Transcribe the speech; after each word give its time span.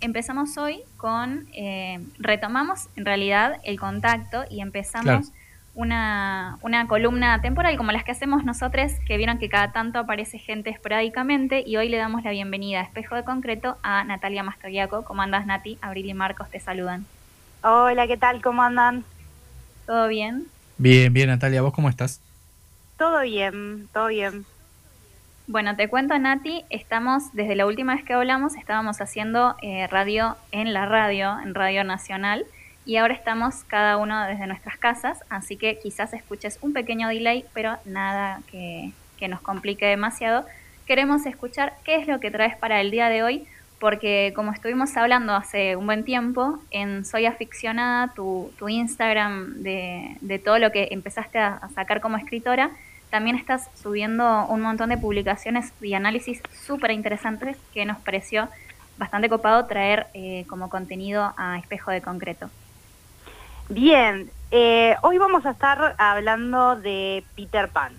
empezamos 0.00 0.56
hoy 0.58 0.80
con, 0.96 1.46
eh, 1.54 2.00
retomamos 2.18 2.88
en 2.96 3.04
realidad 3.04 3.58
el 3.64 3.78
contacto 3.78 4.44
y 4.50 4.60
empezamos 4.60 5.32
una, 5.74 6.58
una, 6.62 6.86
columna 6.86 7.40
temporal 7.42 7.76
como 7.76 7.92
las 7.92 8.02
que 8.02 8.10
hacemos 8.10 8.44
nosotros, 8.44 8.92
que 9.06 9.16
vieron 9.18 9.38
que 9.38 9.48
cada 9.48 9.72
tanto 9.72 9.98
aparece 9.98 10.38
gente 10.38 10.70
esporádicamente 10.70 11.62
y 11.66 11.76
hoy 11.76 11.88
le 11.88 11.98
damos 11.98 12.24
la 12.24 12.30
bienvenida 12.30 12.80
a 12.80 12.82
Espejo 12.82 13.14
de 13.14 13.24
Concreto 13.24 13.76
a 13.82 14.02
Natalia 14.04 14.42
Mastroiaco. 14.42 15.04
¿Cómo 15.04 15.22
andas 15.22 15.46
Nati? 15.46 15.78
Abril 15.82 16.06
y 16.06 16.14
Marcos 16.14 16.50
te 16.50 16.60
saludan. 16.60 17.04
Hola, 17.62 18.06
¿qué 18.06 18.16
tal? 18.16 18.42
¿Cómo 18.42 18.62
andan? 18.62 19.04
¿Todo 19.86 20.08
bien? 20.08 20.46
Bien, 20.78 21.12
bien 21.12 21.28
Natalia, 21.28 21.60
¿vos 21.60 21.74
cómo 21.74 21.88
estás? 21.90 22.20
Todo 22.96 23.20
bien, 23.22 23.88
todo 23.92 24.06
bien. 24.06 24.46
Bueno, 25.48 25.76
te 25.76 25.86
cuento, 25.86 26.18
Nati, 26.18 26.64
estamos, 26.70 27.32
desde 27.32 27.54
la 27.54 27.66
última 27.66 27.94
vez 27.94 28.02
que 28.02 28.14
hablamos, 28.14 28.56
estábamos 28.56 29.00
haciendo 29.00 29.54
eh, 29.62 29.86
radio 29.86 30.36
en 30.50 30.72
la 30.72 30.86
radio, 30.86 31.38
en 31.40 31.54
Radio 31.54 31.84
Nacional, 31.84 32.44
y 32.84 32.96
ahora 32.96 33.14
estamos 33.14 33.62
cada 33.62 33.96
uno 33.96 34.26
desde 34.26 34.48
nuestras 34.48 34.76
casas, 34.76 35.20
así 35.28 35.56
que 35.56 35.78
quizás 35.80 36.12
escuches 36.14 36.58
un 36.62 36.72
pequeño 36.72 37.06
delay, 37.06 37.44
pero 37.54 37.76
nada 37.84 38.40
que, 38.50 38.90
que 39.18 39.28
nos 39.28 39.40
complique 39.40 39.86
demasiado. 39.86 40.44
Queremos 40.84 41.24
escuchar 41.26 41.74
qué 41.84 41.94
es 41.94 42.08
lo 42.08 42.18
que 42.18 42.32
traes 42.32 42.56
para 42.56 42.80
el 42.80 42.90
día 42.90 43.08
de 43.08 43.22
hoy, 43.22 43.46
porque 43.78 44.32
como 44.34 44.50
estuvimos 44.50 44.96
hablando 44.96 45.32
hace 45.32 45.76
un 45.76 45.86
buen 45.86 46.02
tiempo, 46.02 46.58
en 46.72 47.04
Soy 47.04 47.24
Aficionada, 47.24 48.12
tu, 48.14 48.50
tu 48.58 48.68
Instagram 48.68 49.62
de, 49.62 50.16
de, 50.22 50.40
todo 50.40 50.58
lo 50.58 50.72
que 50.72 50.88
empezaste 50.90 51.38
a 51.38 51.68
sacar 51.72 52.00
como 52.00 52.16
escritora, 52.16 52.72
también 53.10 53.36
estás 53.36 53.68
subiendo 53.80 54.46
un 54.46 54.60
montón 54.60 54.90
de 54.90 54.98
publicaciones 54.98 55.72
y 55.80 55.94
análisis 55.94 56.42
súper 56.66 56.90
interesantes 56.90 57.56
que 57.72 57.84
nos 57.84 57.98
pareció 57.98 58.48
bastante 58.98 59.28
copado 59.28 59.66
traer 59.66 60.06
eh, 60.14 60.44
como 60.48 60.70
contenido 60.70 61.32
a 61.36 61.58
Espejo 61.58 61.90
de 61.90 62.02
Concreto. 62.02 62.50
Bien, 63.68 64.30
eh, 64.50 64.96
hoy 65.02 65.18
vamos 65.18 65.44
a 65.44 65.50
estar 65.50 65.94
hablando 65.98 66.76
de 66.76 67.24
Peter 67.34 67.68
Pan. 67.68 67.92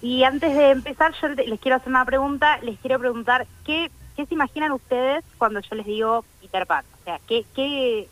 Y 0.00 0.24
antes 0.24 0.54
de 0.54 0.70
empezar, 0.70 1.14
yo 1.20 1.28
les 1.28 1.60
quiero 1.60 1.76
hacer 1.76 1.88
una 1.88 2.04
pregunta. 2.04 2.58
Les 2.62 2.78
quiero 2.78 2.98
preguntar, 2.98 3.46
¿qué, 3.64 3.90
qué 4.16 4.26
se 4.26 4.34
imaginan 4.34 4.72
ustedes 4.72 5.24
cuando 5.38 5.60
yo 5.60 5.76
les 5.76 5.86
digo 5.86 6.24
Peter 6.40 6.66
Pan? 6.66 6.84
O 7.00 7.04
sea, 7.04 7.20
¿qué, 7.26 7.44
qué, 7.54 8.08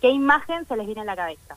qué 0.00 0.10
imagen 0.10 0.66
se 0.66 0.76
les 0.76 0.86
viene 0.86 1.00
a 1.00 1.04
la 1.04 1.16
cabeza? 1.16 1.56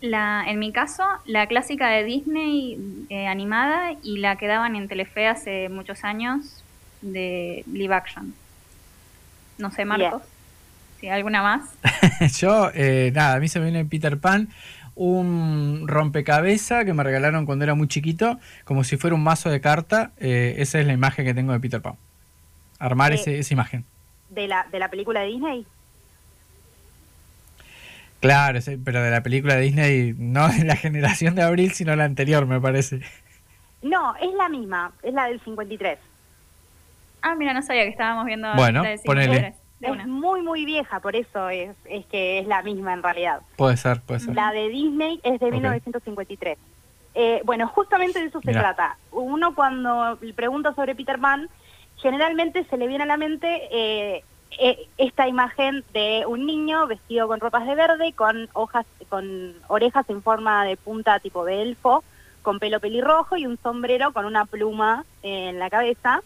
La, 0.00 0.44
en 0.46 0.58
mi 0.58 0.70
caso, 0.72 1.02
la 1.24 1.46
clásica 1.46 1.88
de 1.88 2.04
Disney 2.04 2.78
eh, 3.08 3.26
animada 3.26 3.92
y 4.02 4.18
la 4.18 4.36
que 4.36 4.46
daban 4.46 4.76
en 4.76 4.86
Telefe 4.88 5.26
hace 5.28 5.68
muchos 5.70 6.04
años 6.04 6.62
de 7.00 7.64
live 7.72 7.94
action. 7.94 8.34
No 9.56 9.70
sé, 9.70 9.84
Marcos, 9.84 10.22
si 11.00 11.08
alguna 11.08 11.42
más. 11.42 11.62
Yo, 12.38 12.70
eh, 12.74 13.12
nada, 13.14 13.36
a 13.36 13.40
mí 13.40 13.48
se 13.48 13.60
me 13.60 13.66
viene 13.70 13.84
Peter 13.84 14.18
Pan, 14.18 14.48
un 14.94 15.84
rompecabezas 15.86 16.84
que 16.84 16.92
me 16.92 17.02
regalaron 17.02 17.46
cuando 17.46 17.64
era 17.64 17.74
muy 17.74 17.88
chiquito, 17.88 18.38
como 18.64 18.84
si 18.84 18.96
fuera 18.96 19.14
un 19.16 19.22
mazo 19.22 19.48
de 19.48 19.60
carta. 19.60 20.12
Eh, 20.18 20.56
esa 20.58 20.80
es 20.80 20.86
la 20.86 20.92
imagen 20.92 21.24
que 21.24 21.34
tengo 21.34 21.52
de 21.52 21.60
Peter 21.60 21.80
Pan. 21.80 21.94
Armar 22.78 23.12
Eh, 23.12 23.16
ese, 23.16 23.38
esa 23.38 23.54
imagen. 23.54 23.84
¿De 24.28 24.48
la, 24.48 24.66
¿De 24.70 24.78
la 24.78 24.88
película 24.90 25.20
de 25.20 25.28
Disney? 25.28 25.66
Claro, 28.24 28.60
sí, 28.62 28.78
pero 28.82 29.02
de 29.02 29.10
la 29.10 29.22
película 29.22 29.54
de 29.56 29.60
Disney, 29.60 30.14
no 30.16 30.48
de 30.48 30.64
la 30.64 30.76
generación 30.76 31.34
de 31.34 31.42
Abril, 31.42 31.72
sino 31.72 31.94
la 31.94 32.04
anterior, 32.04 32.46
me 32.46 32.58
parece. 32.60 33.00
No, 33.82 34.16
es 34.16 34.32
la 34.34 34.48
misma, 34.48 34.92
es 35.02 35.12
la 35.12 35.26
del 35.26 35.40
53. 35.40 35.98
Ah, 37.20 37.34
mira, 37.34 37.52
no 37.52 37.60
sabía 37.60 37.82
que 37.84 37.90
estábamos 37.90 38.24
viendo 38.24 38.48
Bueno, 38.54 38.82
la 38.82 38.88
de 38.90 38.98
ponele. 39.04 39.54
53, 39.54 39.54
de 39.80 39.88
Es 40.02 40.06
muy, 40.06 40.40
muy 40.40 40.64
vieja, 40.64 41.00
por 41.00 41.16
eso 41.16 41.50
es, 41.50 41.70
es 41.84 42.06
que 42.06 42.38
es 42.38 42.46
la 42.46 42.62
misma 42.62 42.94
en 42.94 43.02
realidad. 43.02 43.40
Puede 43.56 43.76
ser, 43.76 44.00
puede 44.00 44.20
ser. 44.20 44.34
La 44.34 44.52
de 44.52 44.68
Disney 44.70 45.20
es 45.22 45.38
de 45.40 45.46
Ok. 45.46 45.52
1953. 45.52 46.56
Eh, 47.16 47.42
bueno, 47.44 47.68
justamente 47.68 48.20
de 48.20 48.26
eso 48.26 48.40
se 48.40 48.48
Mirá. 48.48 48.60
trata. 48.60 48.96
Uno 49.12 49.54
cuando 49.54 50.18
le 50.20 50.32
pregunta 50.32 50.74
sobre 50.74 50.94
Peter 50.94 51.18
Pan, 51.18 51.48
generalmente 51.98 52.64
se 52.70 52.76
le 52.78 52.88
viene 52.88 53.04
a 53.04 53.06
la 53.06 53.16
mente 53.18 53.68
eh, 53.70 54.24
esta 54.98 55.28
imagen 55.28 55.84
de 55.92 56.24
un 56.26 56.46
niño 56.46 56.86
vestido 56.86 57.28
con 57.28 57.40
ropas 57.40 57.66
de 57.66 57.74
verde, 57.74 58.12
con 58.12 58.48
hojas, 58.52 58.86
con 59.08 59.54
orejas 59.68 60.08
en 60.08 60.22
forma 60.22 60.64
de 60.64 60.76
punta 60.76 61.18
tipo 61.20 61.44
de 61.44 61.62
elfo, 61.62 62.04
con 62.42 62.58
pelo 62.58 62.80
pelirrojo 62.80 63.36
y 63.36 63.46
un 63.46 63.58
sombrero 63.62 64.12
con 64.12 64.26
una 64.26 64.44
pluma 64.44 65.04
en 65.22 65.58
la 65.58 65.70
cabeza 65.70 66.20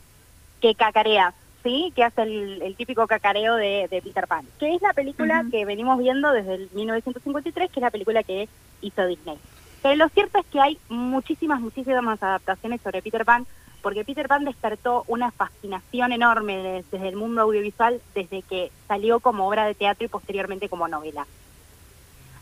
que 0.61 0.75
cacarea, 0.75 1.33
¿sí? 1.63 1.93
Que 1.95 2.05
hace 2.05 2.23
el, 2.23 2.63
el 2.63 2.77
típico 2.77 3.07
cacareo 3.07 3.55
de, 3.55 3.89
de 3.91 4.03
Peter 4.03 4.27
Pan, 4.27 4.45
que 4.59 4.75
es 4.75 4.83
la 4.83 4.93
película 4.93 5.45
que 5.51 5.65
venimos 5.65 5.99
viendo 5.99 6.33
desde 6.33 6.55
el 6.55 6.69
1953, 6.73 7.71
que 7.71 7.81
es 7.81 7.83
la 7.83 7.91
película 7.91 8.23
que 8.23 8.49
hizo 8.83 9.07
Disney. 9.07 9.39
Pero 9.83 9.95
lo 9.95 10.09
cierto 10.09 10.39
es 10.39 10.47
que 10.47 10.61
hay 10.61 10.79
muchísimas, 10.89 11.61
muchísimas 11.61 12.23
adaptaciones 12.23 12.81
sobre 12.81 13.01
Peter 13.01 13.25
Pan, 13.25 13.47
porque 13.83 14.05
Peter 14.05 14.29
Pan 14.29 14.45
despertó 14.45 15.05
una 15.07 15.31
fascinación 15.31 16.13
enorme 16.13 16.57
de- 16.57 16.85
desde 16.91 17.09
el 17.09 17.17
mundo 17.17 17.43
audiovisual 17.43 18.01
desde 18.15 18.43
que 18.43 18.71
salió 18.87 19.21
como 19.21 19.47
obra 19.49 19.67
de 19.67 19.75
teatro 19.75 20.05
y 20.05 20.09
posteriormente 20.09 20.69
como 20.69 20.89
novela. 20.89 21.27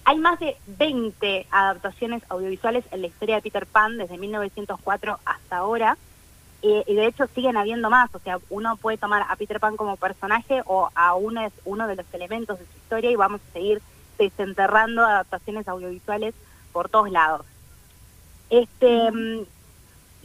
Hay 0.04 0.18
más 0.18 0.38
de 0.38 0.56
20 0.66 1.46
adaptaciones 1.50 2.22
audiovisuales 2.28 2.84
en 2.92 3.00
la 3.00 3.08
historia 3.08 3.36
de 3.36 3.42
Peter 3.42 3.66
Pan 3.66 3.98
desde 3.98 4.18
1904 4.18 5.18
hasta 5.24 5.56
ahora, 5.56 5.98
eh, 6.62 6.84
y 6.86 6.94
de 6.94 7.06
hecho 7.06 7.26
siguen 7.34 7.56
habiendo 7.56 7.90
más, 7.90 8.08
o 8.14 8.18
sea, 8.20 8.38
uno 8.48 8.76
puede 8.76 8.98
tomar 8.98 9.26
a 9.28 9.36
Peter 9.36 9.58
Pan 9.60 9.76
como 9.76 9.96
personaje 9.96 10.62
o 10.66 10.90
a 10.94 11.14
uno, 11.14 11.42
es 11.42 11.52
uno 11.64 11.86
de 11.86 11.96
los 11.96 12.06
elementos 12.14 12.58
de 12.58 12.64
su 12.66 12.76
historia 12.78 13.10
y 13.10 13.16
vamos 13.16 13.40
a 13.48 13.52
seguir 13.52 13.82
desenterrando 14.16 15.04
adaptaciones 15.04 15.68
audiovisuales 15.68 16.34
por 16.72 16.88
todos 16.88 17.10
lados. 17.10 17.44
Este, 18.48 19.10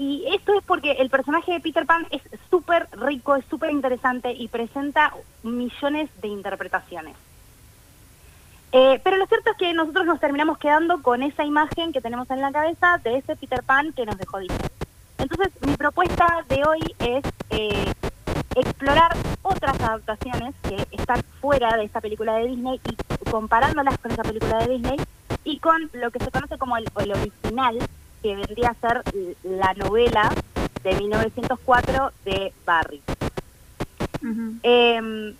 y 0.02 0.26
esto 0.34 0.58
es 0.58 0.64
porque 0.64 0.94
el 0.94 1.12
personaje 1.12 1.52
de 1.52 1.60
Peter 1.60 1.86
Pan 1.86 2.08
es 2.10 2.24
súper 2.50 2.88
rico, 2.94 3.36
es 3.36 3.46
súper 3.52 3.70
interesante 3.70 4.32
y 4.34 4.48
presenta 4.48 5.14
millones 5.44 6.10
de 6.24 6.28
interpretaciones. 6.28 7.16
Eh, 8.72 9.00
pero 9.04 9.18
lo 9.18 9.28
cierto 9.28 9.52
es 9.52 9.58
que 9.58 9.72
nosotros 9.76 10.08
nos 10.08 10.20
terminamos 10.20 10.58
quedando 10.58 11.04
con 11.04 11.22
esa 11.22 11.46
imagen 11.46 11.94
que 11.94 12.02
tenemos 12.02 12.32
en 12.32 12.42
la 12.42 12.52
cabeza 12.52 13.00
de 13.04 13.18
ese 13.18 13.36
Peter 13.36 13.62
Pan 13.62 13.94
que 13.94 14.08
nos 14.08 14.18
dejó 14.18 14.40
Disney. 14.40 14.58
Entonces, 15.20 15.50
mi 15.68 15.76
propuesta 15.76 16.46
de 16.50 16.64
hoy 16.66 16.80
es 16.98 17.24
eh, 17.52 17.94
explorar 18.56 19.16
otras 19.44 19.80
adaptaciones 19.80 20.56
que 20.64 20.84
están 20.98 21.22
fuera 21.40 21.78
de 21.78 21.84
esta 21.84 22.02
película 22.02 22.38
de 22.38 22.48
Disney 22.48 22.82
y 22.90 23.30
comparándolas 23.30 24.00
con 24.00 24.10
esa 24.10 24.24
película 24.24 24.66
de 24.66 24.78
Disney 24.78 24.98
y 25.44 25.60
con 25.60 25.92
lo 25.94 26.10
que 26.10 26.24
se 26.24 26.32
conoce 26.32 26.58
como 26.58 26.76
el 26.76 26.88
original, 26.96 27.78
que 28.22 28.36
vendría 28.36 28.70
a 28.70 28.74
ser 28.76 29.04
la 29.44 29.74
novela 29.74 30.32
de 30.84 30.96
1904 30.96 32.12
de 32.26 32.54
Barry. 32.66 33.02
Eh, 34.64 35.36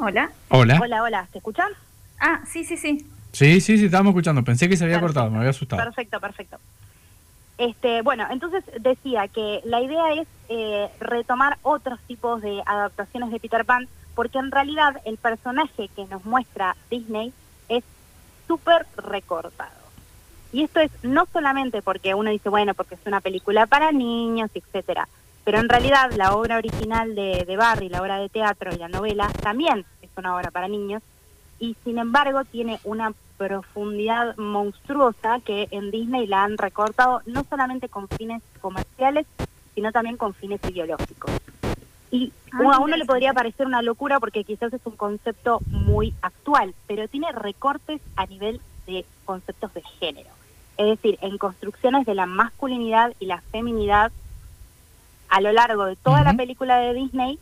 Hola. 0.00 0.30
Hola. 0.50 0.78
hola, 0.80 1.02
hola, 1.02 1.28
¿te 1.32 1.38
escuchan? 1.38 1.72
Ah, 2.20 2.40
sí, 2.46 2.62
sí, 2.64 2.76
sí. 2.76 3.04
Sí, 3.32 3.60
sí, 3.60 3.78
sí, 3.78 3.86
estábamos 3.86 4.12
escuchando. 4.12 4.44
Pensé 4.44 4.68
que 4.68 4.76
se 4.76 4.84
había 4.84 4.96
Perfecto. 5.00 5.14
cortado, 5.20 5.30
me 5.32 5.38
había 5.38 5.50
asustado. 5.50 5.82
Perfecto, 5.82 6.20
perfecto. 6.20 6.58
Este, 7.58 8.02
bueno, 8.02 8.24
entonces 8.30 8.62
decía 8.80 9.26
que 9.26 9.60
la 9.64 9.80
idea 9.82 10.12
es 10.14 10.28
eh, 10.48 10.88
retomar 11.00 11.58
otros 11.62 11.98
tipos 12.06 12.40
de 12.42 12.62
adaptaciones 12.64 13.32
de 13.32 13.40
Peter 13.40 13.64
Pan, 13.64 13.88
porque 14.14 14.38
en 14.38 14.52
realidad 14.52 15.00
el 15.04 15.16
personaje 15.16 15.90
que 15.96 16.04
nos 16.06 16.24
muestra 16.24 16.76
Disney 16.90 17.32
súper 18.48 18.86
recortado. 18.96 19.70
Y 20.52 20.64
esto 20.64 20.80
es 20.80 20.90
no 21.02 21.26
solamente 21.32 21.82
porque 21.82 22.14
uno 22.14 22.30
dice, 22.30 22.48
bueno, 22.48 22.74
porque 22.74 22.96
es 22.96 23.00
una 23.06 23.20
película 23.20 23.66
para 23.66 23.92
niños, 23.92 24.50
etcétera, 24.54 25.08
pero 25.44 25.60
en 25.60 25.68
realidad 25.68 26.10
la 26.16 26.34
obra 26.34 26.56
original 26.56 27.14
de, 27.14 27.44
de 27.46 27.56
Barry, 27.56 27.88
la 27.88 28.02
obra 28.02 28.18
de 28.18 28.28
teatro 28.28 28.74
y 28.74 28.78
la 28.78 28.88
novela, 28.88 29.30
también 29.40 29.84
es 30.02 30.10
una 30.16 30.34
obra 30.34 30.50
para 30.50 30.68
niños, 30.68 31.02
y 31.60 31.76
sin 31.84 31.98
embargo 31.98 32.44
tiene 32.44 32.80
una 32.84 33.12
profundidad 33.36 34.36
monstruosa 34.36 35.40
que 35.44 35.68
en 35.70 35.90
Disney 35.90 36.26
la 36.26 36.44
han 36.44 36.58
recortado 36.58 37.22
no 37.26 37.44
solamente 37.48 37.88
con 37.88 38.08
fines 38.08 38.42
comerciales, 38.60 39.26
sino 39.74 39.92
también 39.92 40.16
con 40.16 40.34
fines 40.34 40.60
ideológicos. 40.68 41.30
Y 42.10 42.32
Ah, 42.52 42.76
a 42.76 42.80
uno 42.80 42.96
le 42.96 43.04
podría 43.04 43.32
parecer 43.32 43.66
una 43.66 43.82
locura 43.82 44.20
porque 44.20 44.44
quizás 44.44 44.72
es 44.72 44.80
un 44.84 44.96
concepto 44.96 45.60
muy 45.66 46.14
actual, 46.22 46.74
pero 46.86 47.08
tiene 47.08 47.30
recortes 47.32 48.00
a 48.16 48.26
nivel 48.26 48.60
de 48.86 49.04
conceptos 49.24 49.74
de 49.74 49.82
género. 50.00 50.30
Es 50.76 50.86
decir, 50.86 51.18
en 51.20 51.38
construcciones 51.38 52.06
de 52.06 52.14
la 52.14 52.26
masculinidad 52.26 53.12
y 53.20 53.26
la 53.26 53.40
feminidad 53.52 54.12
a 55.28 55.40
lo 55.40 55.52
largo 55.52 55.84
de 55.84 55.96
toda 55.96 56.22
la 56.22 56.34
película 56.34 56.78
de 56.78 56.94
Disney 56.94 57.38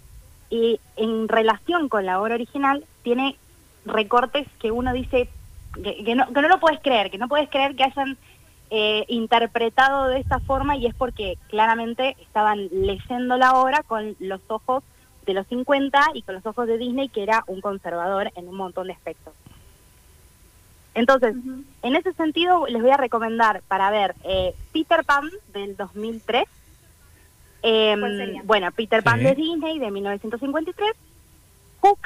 y 0.51 0.81
en 0.97 1.29
relación 1.29 1.89
con 1.89 2.07
la 2.07 2.21
obra 2.21 2.35
original 2.35 2.85
tiene 3.03 3.37
recortes 3.85 4.49
que 4.59 4.73
uno 4.73 4.93
dice 4.93 5.29
que, 5.75 6.05
que 6.05 6.15
no, 6.15 6.27
que 6.33 6.43
no 6.43 6.49
lo 6.49 6.59
puedes 6.59 6.81
creer, 6.81 7.11
que 7.11 7.19
no 7.19 7.29
puedes 7.29 7.49
creer 7.49 7.77
que 7.77 7.85
hayan 7.85 8.17
eh, 8.71 9.05
interpretado 9.09 10.09
de 10.09 10.19
esta 10.19 10.41
forma 10.41 10.77
y 10.77 10.87
es 10.87 10.95
porque 10.95 11.39
claramente 11.49 12.17
estaban 12.21 12.69
leyendo 12.71 13.37
la 13.37 13.55
obra 13.55 13.83
con 13.83 14.17
los 14.19 14.41
ojos 14.49 14.83
de 15.25 15.35
los 15.35 15.47
50 15.47 16.01
y 16.15 16.23
con 16.23 16.35
los 16.35 16.47
ojos 16.47 16.67
de 16.67 16.79
Disney, 16.79 17.09
que 17.09 17.23
era 17.23 17.45
un 17.47 17.61
conservador 17.61 18.33
en 18.37 18.49
un 18.49 18.57
montón 18.57 18.87
de 18.87 18.93
aspectos. 18.93 19.35
Entonces, 20.95 21.37
en 21.83 21.95
ese 21.95 22.15
sentido, 22.15 22.67
les 22.67 22.81
voy 22.81 22.91
a 22.91 22.97
recomendar 22.97 23.61
para 23.69 23.91
ver 23.91 24.15
eh, 24.25 24.55
Peter 24.73 25.05
Pan 25.05 25.29
del 25.53 25.77
2003. 25.77 26.45
Em, 27.61 28.01
bueno, 28.45 28.73
Peter 28.73 29.03
Pan 29.03 29.23
de 29.23 29.35
Disney 29.35 29.79
de 29.79 29.91
1953. 29.91 30.93
Hook, 31.81 31.99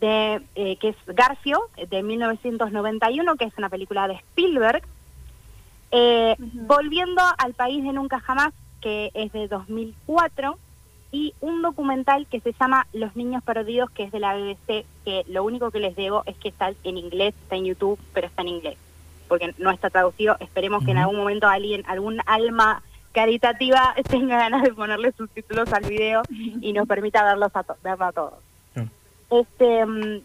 de, 0.00 0.42
eh, 0.54 0.76
que 0.76 0.90
es 0.90 0.96
Garfio, 1.06 1.62
de 1.88 2.02
1991, 2.02 3.36
que 3.36 3.46
es 3.46 3.56
una 3.56 3.70
película 3.70 4.06
de 4.06 4.14
Spielberg. 4.14 4.82
Eh, 5.92 6.36
volviendo 6.38 7.22
al 7.38 7.54
país 7.54 7.82
de 7.82 7.92
Nunca 7.92 8.20
Jamás, 8.20 8.52
que 8.80 9.10
es 9.14 9.32
de 9.32 9.48
2004 9.48 10.56
y 11.12 11.34
un 11.40 11.62
documental 11.62 12.26
que 12.26 12.40
se 12.40 12.52
llama 12.52 12.86
Los 12.92 13.16
Niños 13.16 13.42
Perdidos, 13.42 13.90
que 13.90 14.04
es 14.04 14.12
de 14.12 14.20
la 14.20 14.34
BBC, 14.34 14.86
que 15.04 15.24
lo 15.28 15.42
único 15.42 15.70
que 15.70 15.80
les 15.80 15.96
debo 15.96 16.22
es 16.26 16.36
que 16.36 16.48
está 16.48 16.72
en 16.84 16.96
inglés, 16.96 17.34
está 17.42 17.56
en 17.56 17.64
YouTube, 17.64 17.98
pero 18.14 18.28
está 18.28 18.42
en 18.42 18.48
inglés, 18.48 18.76
porque 19.28 19.52
no 19.58 19.70
está 19.70 19.90
traducido. 19.90 20.36
Esperemos 20.38 20.84
que 20.84 20.92
en 20.92 20.98
algún 20.98 21.16
momento 21.16 21.48
alguien, 21.48 21.82
algún 21.86 22.20
alma 22.26 22.82
caritativa 23.12 23.94
tenga 24.08 24.38
ganas 24.38 24.62
de 24.62 24.72
ponerle 24.72 25.12
subtítulos 25.12 25.72
al 25.72 25.84
video 25.84 26.22
y 26.30 26.72
nos 26.72 26.86
permita 26.86 27.24
verlos 27.24 27.50
a, 27.54 27.64
verlo 27.82 28.04
a 28.04 28.12
todos. 28.12 28.34
Este, 29.30 29.86
mm, 29.86 30.22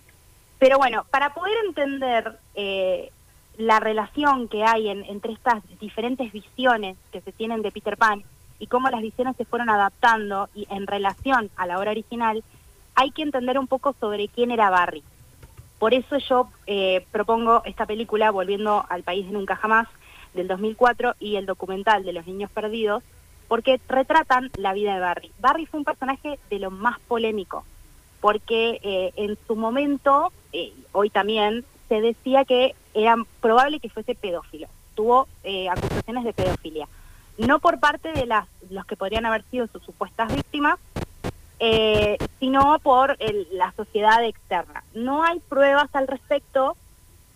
pero 0.59 0.77
bueno, 0.77 1.05
para 1.09 1.33
poder 1.33 1.57
entender 1.65 2.37
eh, 2.55 3.11
la 3.57 3.79
relación 3.79 4.47
que 4.47 4.63
hay 4.63 4.89
entre 4.89 5.33
estas 5.33 5.63
diferentes 5.79 6.31
visiones 6.31 6.97
que 7.11 7.21
se 7.21 7.31
tienen 7.31 7.61
de 7.61 7.71
Peter 7.71 7.97
Pan, 7.97 8.23
y 8.59 8.67
cómo 8.67 8.89
las 8.89 9.01
visiones 9.01 9.35
se 9.35 9.45
fueron 9.45 9.69
adaptando 9.69 10.49
y 10.55 10.67
en 10.69 10.87
relación 10.87 11.49
a 11.55 11.65
la 11.65 11.77
obra 11.77 11.91
original, 11.91 12.43
hay 12.95 13.11
que 13.11 13.21
entender 13.21 13.59
un 13.59 13.67
poco 13.67 13.93
sobre 13.99 14.27
quién 14.27 14.51
era 14.51 14.69
Barry. 14.69 15.03
Por 15.79 15.93
eso 15.93 16.17
yo 16.17 16.49
eh, 16.67 17.05
propongo 17.11 17.61
esta 17.65 17.85
película, 17.85 18.31
Volviendo 18.31 18.85
al 18.89 19.03
País 19.03 19.25
de 19.25 19.33
Nunca 19.33 19.55
Jamás, 19.55 19.87
del 20.33 20.47
2004, 20.47 21.15
y 21.19 21.35
el 21.35 21.45
documental 21.45 22.03
de 22.03 22.13
los 22.13 22.25
niños 22.25 22.49
perdidos, 22.49 23.03
porque 23.47 23.79
retratan 23.87 24.49
la 24.57 24.73
vida 24.73 24.93
de 24.93 25.01
Barry. 25.01 25.31
Barry 25.39 25.65
fue 25.65 25.79
un 25.79 25.85
personaje 25.85 26.39
de 26.49 26.59
lo 26.59 26.71
más 26.71 26.99
polémico, 27.01 27.65
porque 28.21 28.79
eh, 28.81 29.11
en 29.17 29.37
su 29.45 29.55
momento, 29.55 30.31
eh, 30.53 30.73
hoy 30.93 31.09
también, 31.09 31.65
se 31.89 32.01
decía 32.01 32.45
que 32.45 32.73
era 32.95 33.15
probable 33.41 33.79
que 33.79 33.89
fuese 33.89 34.15
pedófilo. 34.15 34.67
Tuvo 34.95 35.27
acusaciones 35.69 36.23
de 36.23 36.33
pedofilia 36.33 36.87
no 37.37 37.59
por 37.59 37.79
parte 37.79 38.11
de 38.13 38.25
las, 38.25 38.47
los 38.69 38.85
que 38.85 38.95
podrían 38.95 39.25
haber 39.25 39.43
sido 39.43 39.67
sus 39.67 39.83
supuestas 39.83 40.33
víctimas, 40.33 40.79
eh, 41.59 42.17
sino 42.39 42.79
por 42.79 43.17
la 43.51 43.71
sociedad 43.73 44.23
externa. 44.23 44.83
No 44.93 45.23
hay 45.23 45.39
pruebas 45.39 45.93
al 45.93 46.07
respecto, 46.07 46.75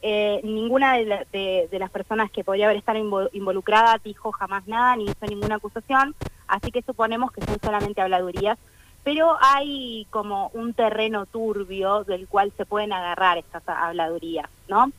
eh, 0.02 0.40
ninguna 0.44 0.94
de, 0.94 1.70
las 1.72 1.92
personas 1.92 2.32
que 2.32 2.44
podría 2.44 2.66
haber 2.66 2.78
estado 2.78 3.30
involucrada 3.34 4.00
dijo 4.04 4.32
jamás 4.32 4.68
nada, 4.68 4.96
ni 4.96 5.06
hizo 5.06 5.26
ninguna 5.26 5.56
acusación, 5.56 6.16
así 6.48 6.72
que 6.72 6.82
suponemos 6.82 7.32
que 7.32 7.44
son 7.44 7.58
solamente 7.62 8.02
habladurías, 8.02 8.58
pero 9.04 9.38
hay 9.42 10.06
como 10.10 10.50
un 10.54 10.74
terreno 10.74 11.26
turbio 11.26 12.04
del 12.04 12.28
cual 12.28 12.52
se 12.56 12.66
pueden 12.66 12.94
agarrar 12.94 13.38
estas 13.38 13.68
habladurías, 13.68 14.50
¿no? 14.68 14.92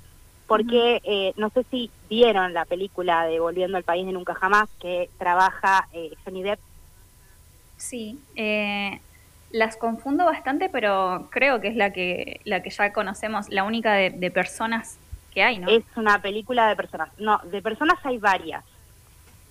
Porque 0.50 1.00
eh, 1.04 1.32
no 1.36 1.48
sé 1.50 1.64
si 1.70 1.92
vieron 2.08 2.52
la 2.54 2.64
película 2.64 3.24
de 3.24 3.38
Volviendo 3.38 3.76
al 3.76 3.84
País 3.84 4.04
de 4.04 4.10
Nunca 4.10 4.34
Jamás, 4.34 4.68
que 4.80 5.08
trabaja 5.16 5.86
eh, 5.92 6.10
Johnny 6.24 6.42
Depp. 6.42 6.58
Sí, 7.76 8.18
eh, 8.34 8.98
las 9.52 9.76
confundo 9.76 10.24
bastante, 10.24 10.68
pero 10.68 11.28
creo 11.30 11.60
que 11.60 11.68
es 11.68 11.76
la 11.76 11.92
que, 11.92 12.40
la 12.42 12.64
que 12.64 12.70
ya 12.70 12.92
conocemos, 12.92 13.48
la 13.48 13.62
única 13.62 13.92
de, 13.92 14.30
personas 14.32 14.98
que 15.32 15.44
hay, 15.44 15.60
¿no? 15.60 15.68
Es 15.68 15.84
una 15.94 16.20
película 16.20 16.68
de 16.68 16.74
personas. 16.74 17.10
No, 17.16 17.40
de 17.44 17.62
personas 17.62 18.00
hay 18.02 18.18
varias. 18.18 18.64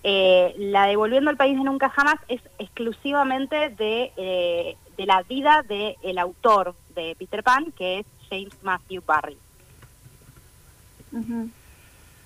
la 0.04 0.84
de 0.84 0.96
Volviendo 0.96 1.30
al 1.30 1.38
País 1.38 1.56
de 1.56 1.64
Nunca 1.64 1.88
Jamás 1.88 2.16
es 2.28 2.42
exclusivamente 2.58 3.70
de, 3.70 4.76
de 4.98 5.06
la 5.06 5.22
vida 5.22 5.64
del 5.66 6.18
autor 6.18 6.74
de 6.94 7.16
Peter 7.18 7.42
Pan, 7.42 7.72
que 7.72 8.00
es 8.00 8.06
James 8.28 8.52
Matthew 8.62 9.02
Barry. 9.06 9.38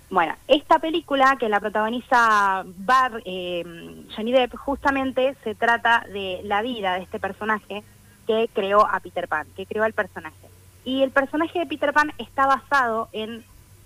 Bueno, 0.09 0.35
esta 0.47 0.79
película 0.79 1.35
que 1.39 1.49
la 1.49 1.59
protagoniza 1.59 2.63
Bar, 2.77 3.21
eh, 3.25 4.05
Johnny 4.15 4.31
Depp 4.31 4.55
justamente 4.55 5.35
se 5.43 5.55
trata 5.55 6.05
de 6.11 6.41
la 6.43 6.61
vida 6.61 6.95
de 6.95 7.03
este 7.03 7.19
personaje 7.19 7.83
que 8.27 8.49
creó 8.53 8.85
a 8.87 8.99
Peter 8.99 9.27
Pan, 9.27 9.47
que 9.55 9.65
creó 9.65 9.83
al 9.83 9.93
personaje. 9.93 10.47
Y 10.83 11.01
el 11.01 11.11
personaje 11.11 11.59
de 11.59 11.65
Peter 11.65 11.91
Pan 11.91 12.11
está 12.19 12.45
basado 12.45 13.09
en 13.11 13.43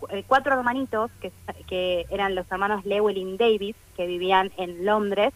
eh, 0.09 0.23
cuatro 0.27 0.53
hermanitos 0.53 1.09
que, 1.67 2.05
eran 2.09 2.35
los 2.35 2.51
hermanos 2.51 2.83
Llewellyn 2.83 3.37
Davis, 3.37 3.75
que 3.95 4.05
vivían 4.05 4.51
en 4.57 4.85
Londres 4.85 5.33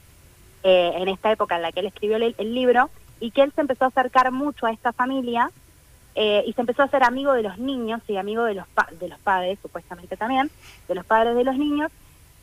eh, 0.63 0.91
en 0.95 1.07
esta 1.07 1.31
época 1.31 1.55
en 1.55 1.61
la 1.61 1.71
que 1.71 1.79
él 1.79 1.87
escribió 1.87 2.17
el 2.17 2.53
libro, 2.53 2.89
y 3.19 3.31
que 3.31 3.41
él 3.41 3.53
se 3.55 3.61
empezó 3.61 3.85
a 3.85 3.87
acercar 3.87 4.31
mucho 4.31 4.65
a 4.65 4.71
esta 4.71 4.91
familia 4.91 5.49
eh, 6.15 6.43
y 6.45 6.53
se 6.53 6.61
empezó 6.61 6.83
a 6.83 6.85
hacer 6.85 7.03
amigo 7.03 7.33
de 7.33 7.43
los 7.43 7.57
niños 7.57 8.01
y 8.07 8.17
amigo 8.17 8.43
de 8.43 8.53
los, 8.55 8.65
de 8.99 9.07
los 9.07 9.19
padres, 9.19 9.59
supuestamente 9.61 10.17
también, 10.17 10.51
de 10.87 10.95
los 10.95 11.05
padres 11.05 11.35
de 11.35 11.43
los 11.43 11.57
niños. 11.57 11.91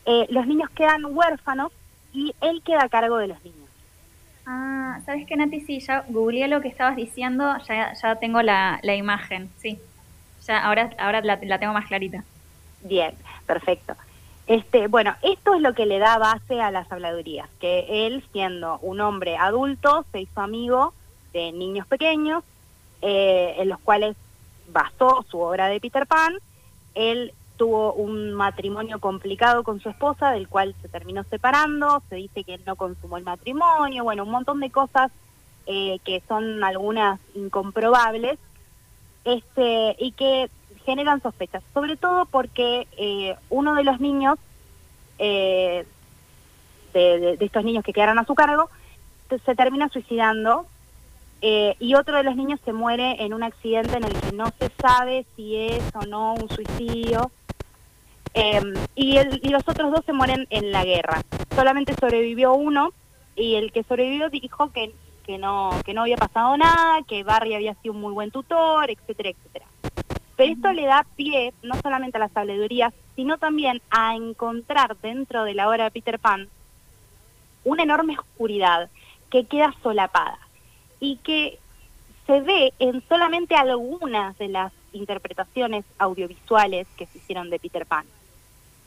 Eh, 0.07 0.27
los 0.31 0.47
niños 0.47 0.71
quedan 0.71 1.05
huérfanos 1.05 1.73
y 2.13 2.35
él 2.41 2.63
queda 2.65 2.85
a 2.85 2.89
cargo 2.89 3.17
de 3.19 3.29
los 3.29 3.45
niños. 3.45 3.69
Ah, 4.47 4.99
¿sabes 5.07 5.27
qué, 5.27 5.37
Nati? 5.37 5.61
Sí, 5.61 5.81
ya 5.81 6.05
googleé 6.09 6.49
lo 6.49 6.61
que 6.61 6.69
estabas 6.69 6.97
diciendo, 6.97 7.57
ya, 7.69 7.93
ya 7.93 8.17
tengo 8.17 8.43
la, 8.43 8.81
la 8.83 8.95
imagen, 8.97 9.51
sí. 9.59 9.79
Ya 10.47 10.65
ahora, 10.65 10.91
ahora 10.99 11.21
la, 11.21 11.39
la 11.43 11.59
tengo 11.59 11.73
más 11.73 11.87
clarita. 11.87 12.25
Bien, 12.83 13.15
perfecto. 13.47 13.95
Este, 14.47 14.89
bueno, 14.89 15.15
esto 15.23 15.55
es 15.55 15.61
lo 15.61 15.75
que 15.75 15.87
le 15.87 15.99
da 15.99 16.19
base 16.19 16.61
a 16.61 16.73
las 16.73 16.91
habladurías, 16.91 17.49
que 17.61 18.07
él, 18.07 18.25
siendo 18.33 18.79
un 18.81 19.01
hombre 19.01 19.37
adulto, 19.37 20.05
se 20.11 20.23
hizo 20.23 20.41
amigo 20.41 20.93
de 21.33 21.53
niños 21.53 21.87
pequeños 21.87 22.43
eh, 23.03 23.55
en 23.59 23.69
los 23.69 23.81
cuales 23.81 24.17
basó 24.73 25.25
su 25.29 25.41
obra 25.41 25.69
de 25.69 25.81
Peter 25.81 26.07
Pan. 26.07 26.35
Él 26.95 27.33
tuvo 27.57 27.93
un 27.93 28.33
matrimonio 28.33 29.01
complicado 29.01 29.63
con 29.65 29.81
su 29.81 29.91
esposa, 29.91 30.31
del 30.31 30.49
cual 30.49 30.75
se 30.81 30.89
terminó 30.89 31.25
separando, 31.25 32.03
se 32.09 32.17
dice 32.17 32.45
que 32.45 32.59
no 32.67 32.77
consumó 32.77 33.19
el 33.19 33.25
matrimonio, 33.25 34.05
bueno, 34.05 34.25
un 34.25 34.31
montón 34.31 34.61
de 34.61 34.71
cosas 34.71 35.13
eh, 35.67 35.99
que 36.05 36.23
son 36.27 36.65
algunas 36.65 37.21
incomprobables 37.35 38.39
este, 39.25 39.95
y 39.99 40.13
que 40.13 40.49
generan 40.87 41.21
sospechas, 41.21 41.63
sobre 41.75 41.97
todo 41.97 42.25
porque 42.25 42.89
eh, 42.97 43.37
uno 43.51 43.75
de 43.75 43.85
los 43.85 44.01
niños, 44.01 44.39
de, 45.19 45.85
de, 46.95 47.37
estos 47.39 47.63
niños 47.63 47.85
que 47.85 47.93
quedaron 47.93 48.19
a 48.19 48.25
su 48.25 48.35
cargo, 48.35 48.71
se 49.45 49.55
termina 49.55 49.89
suicidando 49.91 50.67
eh, 51.43 51.75
y 51.79 51.95
otro 51.95 52.17
de 52.17 52.23
los 52.23 52.37
niños 52.37 52.61
se 52.65 52.73
muere 52.73 53.25
en 53.25 53.33
un 53.33 53.43
accidente 53.43 53.97
en 53.97 54.05
el 54.05 54.13
que 54.13 54.33
no 54.33 54.53
se 54.59 54.71
sabe 54.81 55.25
si 55.37 55.57
es 55.57 55.83
o 55.95 56.05
no 56.07 56.35
un 56.35 56.49
suicidio. 56.51 57.31
Em, 58.35 58.75
y, 58.95 59.19
los 59.51 59.67
otros 59.67 59.91
dos 59.91 60.05
se 60.05 60.13
mueren 60.13 60.47
en 60.51 60.71
la 60.71 60.85
guerra. 60.85 61.23
Solamente 61.55 61.95
sobrevivió 61.99 62.53
uno 62.53 62.93
y 63.37 63.55
el 63.55 63.73
que 63.73 63.83
sobrevivió 63.85 64.29
dijo 64.29 64.71
que, 64.71 64.93
que, 65.25 65.39
no, 65.39 65.71
que 65.85 65.95
no 65.95 66.03
había 66.03 66.17
pasado 66.17 66.57
nada, 66.57 67.03
que 67.09 67.25
Barry 67.25 67.55
había 67.55 67.75
sido 67.75 67.95
un 67.95 68.03
muy 68.03 68.13
buen 68.13 68.31
tutor, 68.31 68.91
etcétera, 68.91 69.31
etcétera. 69.31 69.67
Pero 70.37 70.53
esto 70.53 70.73
le 70.73 70.85
da 70.85 71.07
pie 71.17 71.53
no 71.63 71.75
solamente 71.83 72.19
a 72.19 72.21
las 72.21 72.33
sabidurías, 72.33 72.93
sino 73.17 73.39
también 73.39 73.81
a 73.91 74.15
encontrar 74.15 74.97
dentro 74.99 75.45
de 75.45 75.55
la 75.55 75.69
obra 75.69 75.85
de 75.85 75.91
Peter 75.91 76.19
Pan 76.19 76.49
una 77.65 77.83
enorme 77.83 78.19
oscuridad 78.19 78.89
que 79.29 79.45
queda 79.45 79.75
solapada 79.83 80.39
y 81.01 81.17
que 81.17 81.59
se 82.27 82.41
ve 82.43 82.73
en 82.79 83.03
solamente 83.09 83.57
algunas 83.57 84.37
de 84.39 84.49
las 84.49 84.73
interpretaciones 84.93 85.85
audiovisuales 85.99 86.87
que 86.97 87.07
se 87.07 87.19
hicieron 87.19 87.51
de 87.51 87.59
Peter 87.59 87.87
Pan. 87.87 88.05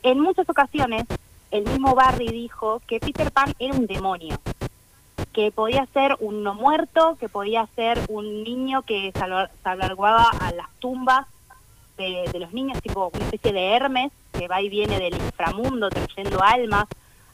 En 0.02 0.20
muchas 0.20 0.48
ocasiones, 0.48 1.04
el 1.50 1.64
mismo 1.64 1.94
Barry 1.94 2.28
dijo 2.28 2.80
que 2.86 3.00
Peter 3.00 3.30
Pan 3.30 3.52
era 3.58 3.74
un 3.74 3.86
demonio, 3.86 4.40
que 5.32 5.50
podía 5.50 5.86
ser 5.86 6.16
un 6.20 6.42
no 6.42 6.54
muerto, 6.54 7.16
que 7.18 7.28
podía 7.28 7.66
ser 7.74 8.00
un 8.08 8.44
niño 8.44 8.82
que 8.82 9.12
salvaguardaba 9.62 10.30
a 10.40 10.52
las 10.52 10.68
tumbas 10.78 11.26
de, 11.96 12.28
los 12.38 12.52
niños, 12.52 12.80
tipo 12.82 13.10
una 13.12 13.24
especie 13.24 13.52
de 13.52 13.72
Hermes, 13.72 14.12
que 14.32 14.48
va 14.48 14.62
y 14.62 14.68
viene 14.68 14.98
del 14.98 15.14
inframundo 15.14 15.90
trayendo 15.90 16.42
almas. 16.42 16.86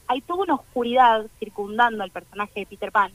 Hay 0.07 0.21
toda 0.21 0.43
una 0.43 0.55
oscuridad 0.55 1.25
circundando 1.39 2.03
al 2.03 2.11
personaje 2.11 2.61
de 2.61 2.65
Peter 2.65 2.91
Pan 2.91 3.11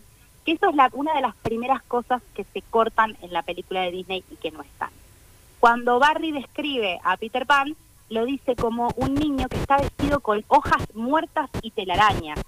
que 0.46 0.52
eso 0.52 0.70
es 0.70 0.76
la, 0.76 0.88
una 0.92 1.12
de 1.14 1.20
las 1.20 1.34
primeras 1.34 1.82
cosas 1.82 2.22
que 2.34 2.44
se 2.44 2.62
cortan 2.62 3.16
en 3.20 3.32
la 3.32 3.42
película 3.42 3.82
de 3.82 3.90
Disney 3.90 4.24
y 4.30 4.36
que 4.36 4.52
no 4.52 4.62
están. 4.62 4.90
Cuando 5.58 5.98
Barry 5.98 6.30
describe 6.30 7.00
a 7.02 7.16
Peter 7.16 7.44
Pan, 7.46 7.74
lo 8.08 8.24
dice 8.24 8.54
como 8.54 8.90
un 8.96 9.14
niño 9.14 9.48
que 9.48 9.56
está 9.56 9.78
vestido 9.78 10.20
con 10.20 10.44
hojas 10.46 10.82
muertas 10.94 11.50
y 11.62 11.72
telarañas, 11.72 12.38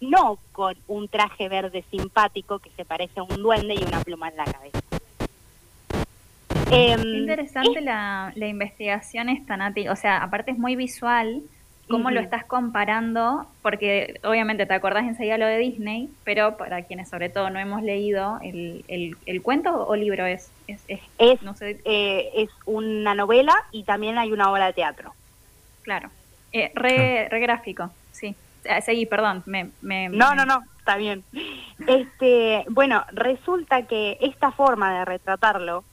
no 0.00 0.38
con 0.52 0.76
un 0.86 1.08
traje 1.08 1.48
verde 1.48 1.84
simpático 1.90 2.60
que 2.60 2.70
se 2.70 2.84
parece 2.84 3.18
a 3.18 3.24
un 3.24 3.42
duende 3.42 3.74
y 3.74 3.82
una 3.82 4.00
pluma 4.02 4.28
en 4.28 4.36
la 4.36 4.44
cabeza. 4.44 4.80
Em, 6.70 7.00
interesante 7.00 7.80
la, 7.80 8.32
la, 8.36 8.46
investigación 8.46 9.30
esta, 9.30 9.56
Nati. 9.56 9.88
O 9.88 9.96
sea, 9.96 10.22
aparte 10.22 10.52
es 10.52 10.58
muy 10.58 10.76
visual 10.76 11.42
cómo 11.88 12.10
lo 12.10 12.20
estás 12.20 12.44
comparando, 12.44 13.46
porque 13.62 14.20
obviamente 14.22 14.66
te 14.66 14.74
acordás 14.74 15.04
enseguida 15.04 15.38
lo 15.38 15.46
de 15.46 15.58
Disney, 15.58 16.08
pero 16.24 16.56
para 16.56 16.82
quienes 16.82 17.08
sobre 17.08 17.28
todo 17.28 17.50
no 17.50 17.58
hemos 17.58 17.82
leído, 17.82 18.38
¿el, 18.42 18.84
el, 19.26 19.42
cuento 19.42 19.86
o 19.86 19.96
libro 19.96 20.26
es? 20.26 20.50
Es, 20.66 20.82
es, 21.18 21.42
no 21.42 21.54
sé. 21.54 21.80
Eh, 21.84 22.30
es 22.34 22.50
una 22.66 23.14
novela 23.14 23.54
y 23.72 23.84
también 23.84 24.18
hay 24.18 24.32
una 24.32 24.50
obra 24.50 24.66
de 24.66 24.72
teatro. 24.74 25.12
Claro. 25.82 26.10
Eh, 26.52 26.70
re, 26.74 27.28
re, 27.28 27.40
gráfico, 27.40 27.90
sí. 28.12 28.34
Eh, 28.64 28.80
seguí, 28.82 29.06
perdón. 29.06 29.42
Me, 29.46 29.70
me, 29.80 30.08
no, 30.08 30.34
no, 30.34 30.44
no, 30.44 30.62
está 30.78 30.96
bien. 30.96 31.24
Este, 31.86 32.64
bueno, 32.70 33.04
resulta 33.12 33.82
que 33.82 34.18
esta 34.20 34.50
forma 34.50 34.98
de 34.98 35.04
retratarlo, 35.04 35.84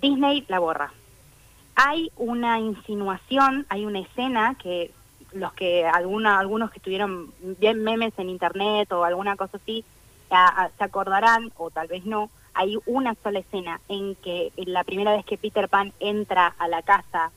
Disney 0.00 0.44
la 0.48 0.58
borra 0.58 0.92
hay 1.82 2.12
una 2.18 2.60
insinuación, 2.60 3.64
hay 3.70 3.86
una 3.86 4.00
escena 4.00 4.54
que 4.62 4.90
los 5.32 5.54
que 5.54 5.86
alguna, 5.86 6.38
algunos 6.38 6.70
que 6.70 6.78
tuvieron 6.78 7.32
bien 7.58 7.82
memes 7.82 8.12
en 8.18 8.28
internet 8.28 8.92
o 8.92 9.02
alguna 9.02 9.36
cosa 9.36 9.56
así 9.56 9.82
se 10.28 10.84
acordarán 10.84 11.50
o 11.56 11.70
tal 11.70 11.88
vez 11.88 12.04
no. 12.04 12.28
Hay 12.52 12.76
una 12.84 13.14
sola 13.22 13.38
escena 13.38 13.80
en 13.88 14.14
que 14.16 14.52
la 14.56 14.84
primera 14.84 15.12
vez 15.12 15.24
que 15.24 15.38
Peter 15.38 15.70
Pan 15.70 15.94
entra 16.00 16.54
a 16.58 16.68
la 16.68 16.82
casa 16.82 17.30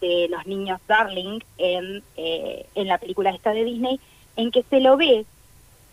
de 0.00 0.26
los 0.30 0.46
niños 0.46 0.80
Darling 0.88 1.40
en, 1.58 2.02
eh, 2.16 2.64
en 2.74 2.88
la 2.88 2.96
película 2.96 3.28
esta 3.28 3.50
de 3.50 3.64
Disney, 3.64 4.00
en 4.36 4.50
que 4.50 4.62
se 4.62 4.80
lo 4.80 4.96
ve 4.96 5.26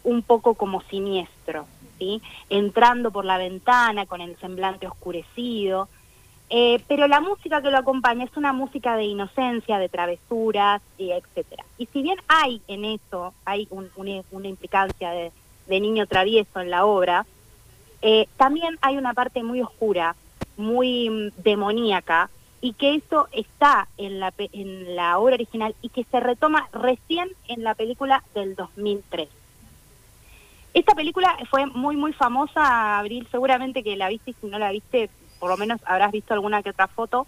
un 0.05 0.21
poco 0.21 0.53
como 0.53 0.81
siniestro, 0.83 1.65
¿sí? 1.97 2.21
entrando 2.49 3.11
por 3.11 3.25
la 3.25 3.37
ventana 3.37 4.05
con 4.05 4.21
el 4.21 4.37
semblante 4.37 4.87
oscurecido 4.87 5.89
eh, 6.49 6.81
pero 6.87 7.07
la 7.07 7.21
música 7.21 7.61
que 7.61 7.69
lo 7.69 7.77
acompaña 7.77 8.25
es 8.25 8.35
una 8.35 8.53
música 8.53 8.95
de 8.95 9.03
inocencia, 9.03 9.77
de 9.77 9.87
travesuras, 9.87 10.81
y 10.97 11.11
etcétera. 11.11 11.63
Y 11.77 11.85
si 11.87 12.01
bien 12.01 12.17
hay 12.27 12.61
en 12.67 12.85
eso, 12.85 13.33
hay 13.45 13.67
una, 13.69 14.47
implicancia 14.47 15.11
de, 15.11 15.31
niño 15.67 16.07
travieso 16.07 16.59
en 16.59 16.71
la 16.71 16.85
obra, 16.85 17.25
eh, 18.01 18.27
también 18.37 18.79
hay 18.81 18.97
una 18.97 19.13
parte 19.13 19.43
muy 19.43 19.61
oscura, 19.61 20.15
muy 20.57 21.09
mm, 21.09 21.41
demoníaca, 21.43 22.31
y 22.61 22.73
que 22.73 22.95
eso 22.95 23.27
está 23.31 23.87
en 23.97 24.19
la, 24.19 24.33
en 24.37 24.95
la 24.95 25.19
obra 25.19 25.35
original 25.35 25.75
y 25.81 25.89
que 25.89 26.03
se 26.03 26.19
retoma 26.19 26.67
recién 26.73 27.29
en 27.47 27.63
la 27.63 27.75
película 27.75 28.23
del 28.33 28.55
2003. 28.55 29.29
Esta 30.73 30.93
película 30.93 31.37
fue 31.49 31.65
muy, 31.67 31.95
muy 31.95 32.13
famosa, 32.13 32.99
Abril, 32.99 33.27
seguramente 33.31 33.83
que 33.83 33.95
la 33.95 34.09
viste 34.09 34.31
y 34.31 34.35
si 34.41 34.47
no 34.47 34.59
la 34.59 34.71
viste, 34.71 35.09
por 35.39 35.49
lo 35.49 35.57
menos 35.57 35.79
habrás 35.85 36.11
visto 36.11 36.33
alguna 36.33 36.61
que 36.63 36.71
otra 36.71 36.87
foto. 36.87 37.27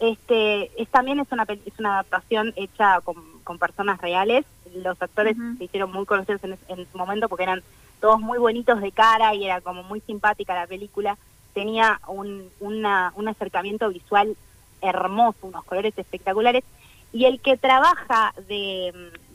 Este, 0.00 0.70
es, 0.80 0.88
también 0.88 1.20
es 1.20 1.30
una, 1.30 1.44
es 1.44 1.78
una 1.78 1.94
adaptación 1.94 2.52
hecha 2.56 3.00
con, 3.00 3.16
con 3.44 3.58
personas 3.58 4.00
reales. 4.00 4.44
Los 4.74 5.00
actores 5.00 5.36
se 5.58 5.64
hicieron 5.64 5.92
muy 5.92 6.04
conocidos 6.04 6.42
en, 6.44 6.58
en 6.68 6.86
su 6.90 6.98
momento 6.98 7.28
porque 7.28 7.44
eran 7.44 7.62
todos 8.00 8.20
muy 8.20 8.38
bonitos 8.38 8.80
de 8.80 8.92
cara 8.92 9.34
y 9.34 9.46
era 9.46 9.60
como 9.60 9.82
muy 9.82 10.00
simpática 10.00 10.54
la 10.54 10.66
película. 10.66 11.16
Tenía 11.54 12.00
un, 12.08 12.50
una, 12.60 13.12
un 13.16 13.28
acercamiento 13.28 13.88
visual 13.88 14.36
hermoso, 14.82 15.46
unos 15.46 15.64
colores 15.64 15.96
espectaculares. 15.96 16.64
Y 17.12 17.26
el 17.26 17.40
que 17.40 17.56
trabaja 17.56 18.34
de, 18.48 18.92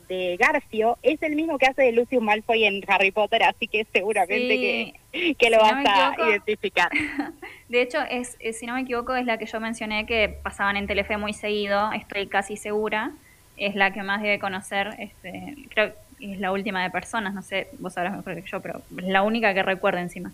de 0.08 0.36
Garfio 0.36 0.98
es 1.02 1.22
el 1.22 1.34
mismo 1.34 1.58
que 1.58 1.66
hace 1.66 1.82
de 1.82 1.92
Lucius 1.92 2.22
Malfoy 2.22 2.64
en 2.64 2.82
Harry 2.88 3.10
Potter, 3.10 3.42
así 3.42 3.66
que 3.66 3.86
seguramente 3.92 4.92
que, 5.12 5.34
que, 5.34 5.50
lo 5.50 5.58
vas 5.58 5.84
a 5.86 6.28
identificar. 6.28 6.90
De 7.70 7.82
hecho, 7.82 7.98
es, 8.00 8.36
si 8.58 8.66
no 8.66 8.74
me 8.74 8.80
equivoco, 8.80 9.14
es 9.14 9.24
la 9.24 9.38
que 9.38 9.46
yo 9.46 9.60
mencioné 9.60 10.04
que 10.04 10.28
pasaban 10.42 10.76
en 10.76 10.88
Telefe 10.88 11.16
muy 11.16 11.32
seguido, 11.32 11.92
estoy 11.92 12.26
casi 12.26 12.56
segura. 12.56 13.12
Es 13.56 13.76
la 13.76 13.92
que 13.92 14.02
más 14.02 14.20
debe 14.22 14.40
conocer, 14.40 14.96
este, 14.98 15.54
creo 15.68 15.92
que 16.18 16.32
es 16.32 16.40
la 16.40 16.50
última 16.50 16.82
de 16.82 16.90
personas, 16.90 17.32
no 17.32 17.42
sé, 17.42 17.68
vos 17.78 17.92
sabrás 17.92 18.16
mejor 18.16 18.34
que 18.34 18.50
yo, 18.50 18.60
pero 18.60 18.82
es 18.98 19.04
la 19.04 19.22
única 19.22 19.54
que 19.54 19.62
recuerdo 19.62 20.00
encima. 20.00 20.32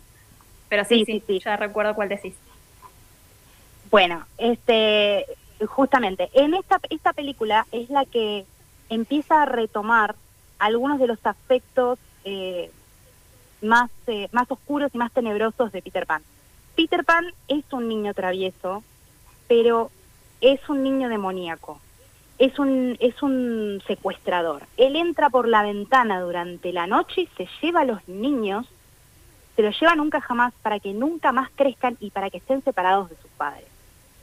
Pero 0.71 0.87
sí, 0.87 1.05
sí, 1.05 1.23
sí, 1.27 1.39
ya 1.41 1.59
recuerdo 1.59 1.95
cuál 1.95 2.09
decís. 2.09 2.35
Bueno, 3.91 4.25
este, 4.39 5.27
justamente, 5.67 6.31
en 6.33 6.55
esta, 6.55 6.81
esta 6.89 7.13
película 7.13 7.67
es 7.71 7.91
la 7.91 8.07
que 8.07 8.47
empieza 8.89 9.43
a 9.43 9.45
retomar 9.45 10.15
algunos 10.59 10.99
de 10.99 11.07
los 11.07 11.19
aspectos 11.27 11.99
eh, 12.25 12.71
más, 13.61 13.91
eh, 14.07 14.29
más 14.33 14.51
oscuros 14.51 14.91
y 14.95 14.97
más 14.97 15.13
tenebrosos 15.13 15.71
de 15.71 15.83
Peter 15.83 16.07
Pan. 16.07 16.23
Peter 16.77 17.05
Pan 17.05 17.25
es 17.49 17.65
un 17.73 17.89
niño 17.89 18.13
travieso, 18.13 18.85
pero 19.49 19.91
es 20.43 20.61
un 20.69 20.83
niño 20.83 21.09
demoníaco, 21.09 21.81
es 22.39 22.59
un, 22.59 22.99
es 23.01 23.23
un 23.23 23.83
secuestrador. 23.87 24.65
Él 24.77 24.95
entra 24.95 25.31
por 25.31 25.49
la 25.49 25.63
ventana 25.63 26.21
durante 26.21 26.75
la 26.75 26.87
noche 26.87 27.23
y 27.23 27.29
se 27.29 27.49
lleva 27.63 27.81
a 27.81 27.87
los 27.87 28.07
niños, 28.09 28.67
se 29.57 29.63
los 29.63 29.81
lleva 29.81 29.97
nunca 29.97 30.21
jamás 30.21 30.53
para 30.61 30.79
que 30.79 30.93
nunca 30.93 31.33
más 31.33 31.49
crezcan 31.55 31.97
y 31.99 32.11
para 32.11 32.29
que 32.29 32.39
estén 32.39 32.63
separados 32.63 33.09
de 33.09 33.17
sus 33.17 33.31
padres. 33.31 33.65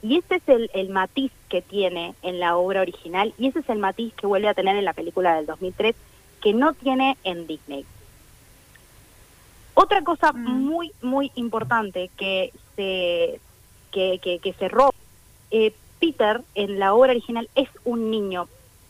Y 0.04 0.18
ese 0.18 0.36
es 0.36 0.48
el, 0.48 0.70
el, 0.74 0.90
matiz 0.90 1.32
que 1.48 1.60
tiene 1.60 2.14
en 2.22 2.38
la 2.38 2.56
obra 2.56 2.82
original 2.82 3.34
y 3.36 3.48
ese 3.48 3.60
es 3.60 3.68
el 3.68 3.78
matiz 3.78 4.14
que 4.14 4.28
vuelve 4.28 4.48
a 4.48 4.54
tener 4.54 4.76
en 4.76 4.84
la 4.84 4.92
película 4.92 5.34
del 5.34 5.46
2003 5.46 5.96
que 6.40 6.54
no 6.54 6.72
tiene 6.72 7.16
en 7.24 7.48
Disney. 7.48 7.84
Otra 9.74 10.02
cosa 10.02 10.32
mm. 10.32 10.64
muy, 10.64 10.92
muy 11.02 11.32
importante 11.34 12.10
que 12.16 12.52
se, 12.76 13.40
que, 13.90 14.18
que, 14.20 14.54
se 14.58 14.68
roba, 14.68 14.94
eh, 15.50 15.72
Peter 16.00 16.42
en 16.54 16.78
la 16.78 16.94
obra 16.94 17.12
original 17.12 17.48
es 17.54 17.68
un 17.84 18.10
niño 18.10 18.48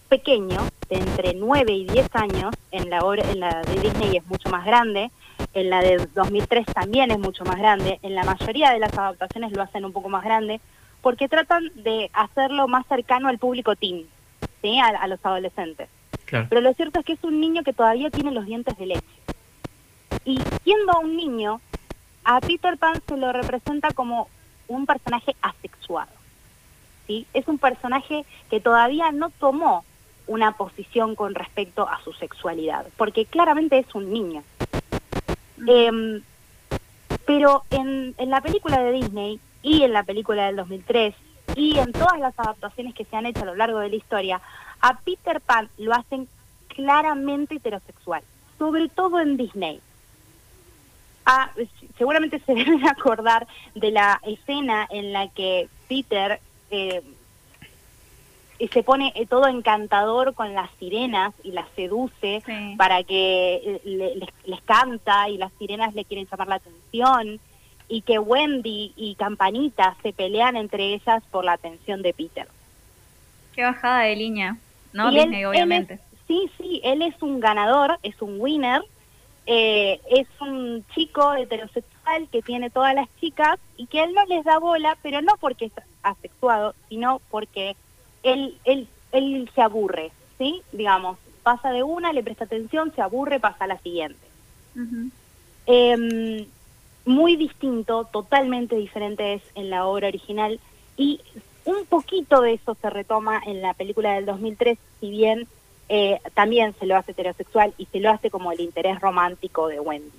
pequeño, 0.09 0.61
de 0.89 0.97
entre 0.97 1.35
9 1.35 1.73
y 1.73 1.87
10 1.87 2.09
años, 2.15 2.55
en 2.71 2.91
la, 2.91 3.01
obra, 3.01 3.29
en 3.31 3.41
la 3.41 3.63
de 3.63 3.81
Disney 3.81 4.17
es 4.17 4.27
mucho 4.27 4.49
más 4.51 4.65
grande, 4.65 5.11
en 5.55 5.71
la 5.71 5.81
de 5.81 6.09
2003 6.15 6.67
también 6.67 7.11
es 7.11 7.19
mucho 7.19 7.45
más 7.45 7.57
grande, 7.57 7.99
en 8.03 8.15
la 8.15 8.25
mayoría 8.25 8.71
de 8.71 8.79
las 8.79 8.97
adaptaciones 8.97 9.53
lo 9.53 9.63
hacen 9.63 9.85
un 9.85 9.93
poco 9.93 10.09
más 10.09 10.25
grande, 10.25 10.61
porque 11.01 11.29
tratan 11.29 11.71
de 11.75 12.11
hacerlo 12.13 12.69
más 12.69 12.87
cercano 12.87 13.29
al 13.29 13.39
público 13.39 13.77
teen, 13.77 14.07
¿sí? 14.63 14.79
a, 14.79 15.07
los 15.07 15.19
adolescentes. 15.25 15.89
Pero 16.27 16.61
lo 16.61 16.73
cierto 16.75 16.99
es 16.99 17.07
que 17.07 17.13
es 17.13 17.23
un 17.23 17.41
niño 17.41 17.63
que 17.63 17.73
todavía 17.73 18.11
tiene 18.11 18.33
los 18.33 18.47
dientes 18.47 18.77
de 18.77 18.87
leche. 18.87 19.07
Y 20.25 20.41
siendo 20.63 20.99
un 21.01 21.17
niño, 21.17 21.61
a 22.25 22.41
Peter 22.41 22.77
Pan 22.79 23.03
se 23.07 23.17
lo 23.17 23.33
representa 23.33 23.93
como 23.93 24.29
un 24.69 24.87
personaje 24.87 25.37
asexuado. 25.43 26.11
¿sí? 27.07 27.27
Es 27.35 27.47
un 27.49 27.59
personaje 27.59 28.25
que 28.51 28.61
todavía 28.61 29.13
no 29.13 29.31
tomó 29.31 29.85
una 30.27 30.53
posición 30.53 31.15
con 31.15 31.35
respecto 31.35 31.89
a 31.89 32.01
su 32.03 32.13
sexualidad, 32.15 32.87
porque 32.97 33.27
claramente 33.27 33.79
es 33.79 33.95
un 33.95 34.11
niño. 34.13 34.43
Em, 35.67 36.23
pero 37.27 37.65
en, 37.71 38.15
en 38.19 38.31
la 38.31 38.41
película 38.41 38.83
de 38.83 38.93
Disney 38.93 39.41
y 39.63 39.83
en 39.83 39.93
la 39.93 40.03
película 40.03 40.47
del 40.47 40.57
2003 40.57 41.15
y 41.57 41.79
en 41.79 41.93
todas 41.93 42.19
las 42.19 42.39
adaptaciones 42.39 42.95
que 42.95 43.05
se 43.05 43.17
han 43.17 43.27
hecho 43.27 43.43
a 43.43 43.47
lo 43.47 43.55
largo 43.55 43.79
de 43.79 43.91
la 43.91 43.97
historia, 43.97 44.41
a 44.81 44.99
Peter 44.99 45.41
Pan 45.41 45.69
lo 45.79 45.95
hacen 45.95 46.27
claramente 46.69 47.57
heterosexual, 47.57 48.23
sobre 48.59 48.89
todo 48.89 49.21
en 49.21 49.37
Disney. 49.37 49.81
Ah, 51.27 51.51
seguramente 51.97 52.41
se 52.41 52.55
deben 52.55 52.87
acordar 52.87 53.47
de 53.75 53.91
la 53.91 54.21
escena 54.25 54.87
en 54.91 55.13
la 55.13 55.29
que 55.29 55.69
Peter 55.89 56.41
eh, 56.71 57.03
se 58.73 58.83
pone 58.83 59.13
eh, 59.15 59.27
todo 59.27 59.49
encantador 59.49 60.35
con 60.35 60.55
las 60.55 60.71
sirenas 60.79 61.35
y 61.43 61.53
las 61.53 61.67
seduce 61.77 62.43
para 62.77 63.03
que 63.03 63.55
eh, 63.57 63.81
les, 63.85 64.29
les, 64.47 64.63
canta 64.63 65.29
y 65.29 65.37
las 65.37 65.53
sirenas 65.59 65.95
le 65.95 66.05
quieren 66.05 66.27
llamar 66.31 66.49
la 66.49 66.55
atención 66.57 67.41
y 67.89 68.03
que 68.03 68.19
Wendy 68.19 68.93
y 68.97 69.15
Campanita 69.17 69.97
se 70.03 70.13
pelean 70.13 70.57
entre 70.57 70.95
ellas 70.95 71.23
por 71.31 71.45
la 71.45 71.53
atención 71.53 72.03
de 72.03 72.15
Peter. 72.15 72.49
Qué 73.55 73.63
bajada 73.63 74.03
de 74.03 74.17
línea, 74.17 74.57
¿no? 74.93 75.11
Disney, 75.11 75.45
obviamente. 75.45 75.99
sí, 76.27 76.51
sí, 76.59 76.81
él 76.83 77.03
es 77.03 77.21
un 77.23 77.41
ganador, 77.41 77.99
es 78.03 78.21
un 78.23 78.41
winner, 78.41 78.83
eh, 79.47 80.01
es 80.11 80.27
un 80.41 80.85
chico 80.95 81.35
heterosexual 81.35 82.29
que 82.31 82.43
tiene 82.43 82.71
todas 82.71 82.95
las 82.95 83.09
chicas 83.21 83.59
y 83.77 83.87
que 83.87 84.03
él 84.03 84.15
no 84.15 84.25
les 84.27 84.45
da 84.45 84.59
bola, 84.59 84.97
pero 85.03 85.23
no 85.23 85.37
porque 85.39 85.67
es 85.67 85.73
asexuado, 86.03 86.75
sino 86.89 87.21
porque 87.31 87.77
él, 88.23 88.57
él, 88.65 88.89
él 89.13 89.51
se 89.55 89.63
aburre, 89.63 90.13
¿sí? 90.39 90.63
Digamos, 90.73 91.19
pasa 91.43 91.71
de 91.71 91.83
una, 91.83 92.13
le 92.13 92.23
presta 92.23 92.45
atención, 92.45 92.93
se 92.95 93.03
aburre, 93.03 93.41
pasa 93.41 93.65
a 93.65 93.69
la 93.69 93.79
siguiente 93.79 94.25
muy 97.05 97.37
distinto, 97.37 98.09
totalmente 98.11 98.77
diferente 98.77 99.35
es 99.35 99.43
en 99.55 99.71
la 99.71 99.87
obra 99.87 100.09
original 100.09 100.59
y 100.97 101.21
un 101.65 101.85
poquito 101.87 102.41
de 102.41 102.55
eso 102.55 102.77
se 102.81 102.91
retoma 102.91 103.41
en 103.47 103.63
la 103.63 103.75
película 103.75 104.15
del 104.15 104.27
2003, 104.27 104.79
si 105.01 105.11
bien 105.11 105.47
eh, 105.89 106.21
también 106.35 106.75
se 106.79 106.87
lo 106.87 106.97
hace 106.97 107.13
heterosexual 107.13 107.75
y 107.79 107.87
se 107.87 108.01
lo 108.01 108.11
hace 108.11 108.31
como 108.31 108.53
el 108.53 108.61
interés 108.61 109.01
romántico 109.01 109.69
de 109.69 109.81
Wendy. 109.81 110.19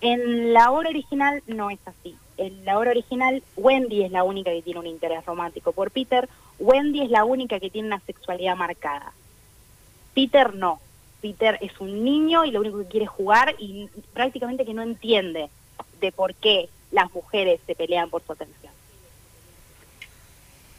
En 0.00 0.52
la 0.52 0.70
obra 0.70 0.90
original 0.90 1.42
no 1.46 1.70
es 1.70 1.78
así. 1.86 2.16
En 2.36 2.64
la 2.64 2.78
obra 2.78 2.90
original 2.90 3.42
Wendy 3.56 4.02
es 4.02 4.10
la 4.10 4.24
única 4.24 4.50
que 4.50 4.62
tiene 4.62 4.80
un 4.80 4.86
interés 4.86 5.24
romántico 5.24 5.72
por 5.72 5.90
Peter, 5.90 6.28
Wendy 6.58 7.02
es 7.02 7.10
la 7.10 7.24
única 7.24 7.60
que 7.60 7.70
tiene 7.70 7.88
una 7.88 8.00
sexualidad 8.00 8.56
marcada. 8.56 9.12
Peter 10.14 10.54
no. 10.54 10.80
Peter 11.20 11.56
es 11.60 11.80
un 11.80 12.04
niño 12.04 12.44
y 12.44 12.50
lo 12.50 12.60
único 12.60 12.78
que 12.78 12.86
quiere 12.86 13.04
es 13.04 13.10
jugar 13.10 13.54
y 13.58 13.88
prácticamente 14.12 14.64
que 14.64 14.74
no 14.74 14.82
entiende 14.82 15.50
de 16.00 16.12
por 16.12 16.34
qué 16.34 16.68
las 16.90 17.12
mujeres 17.14 17.60
se 17.66 17.74
pelean 17.74 18.10
por 18.10 18.22
su 18.22 18.32
atención. 18.32 18.72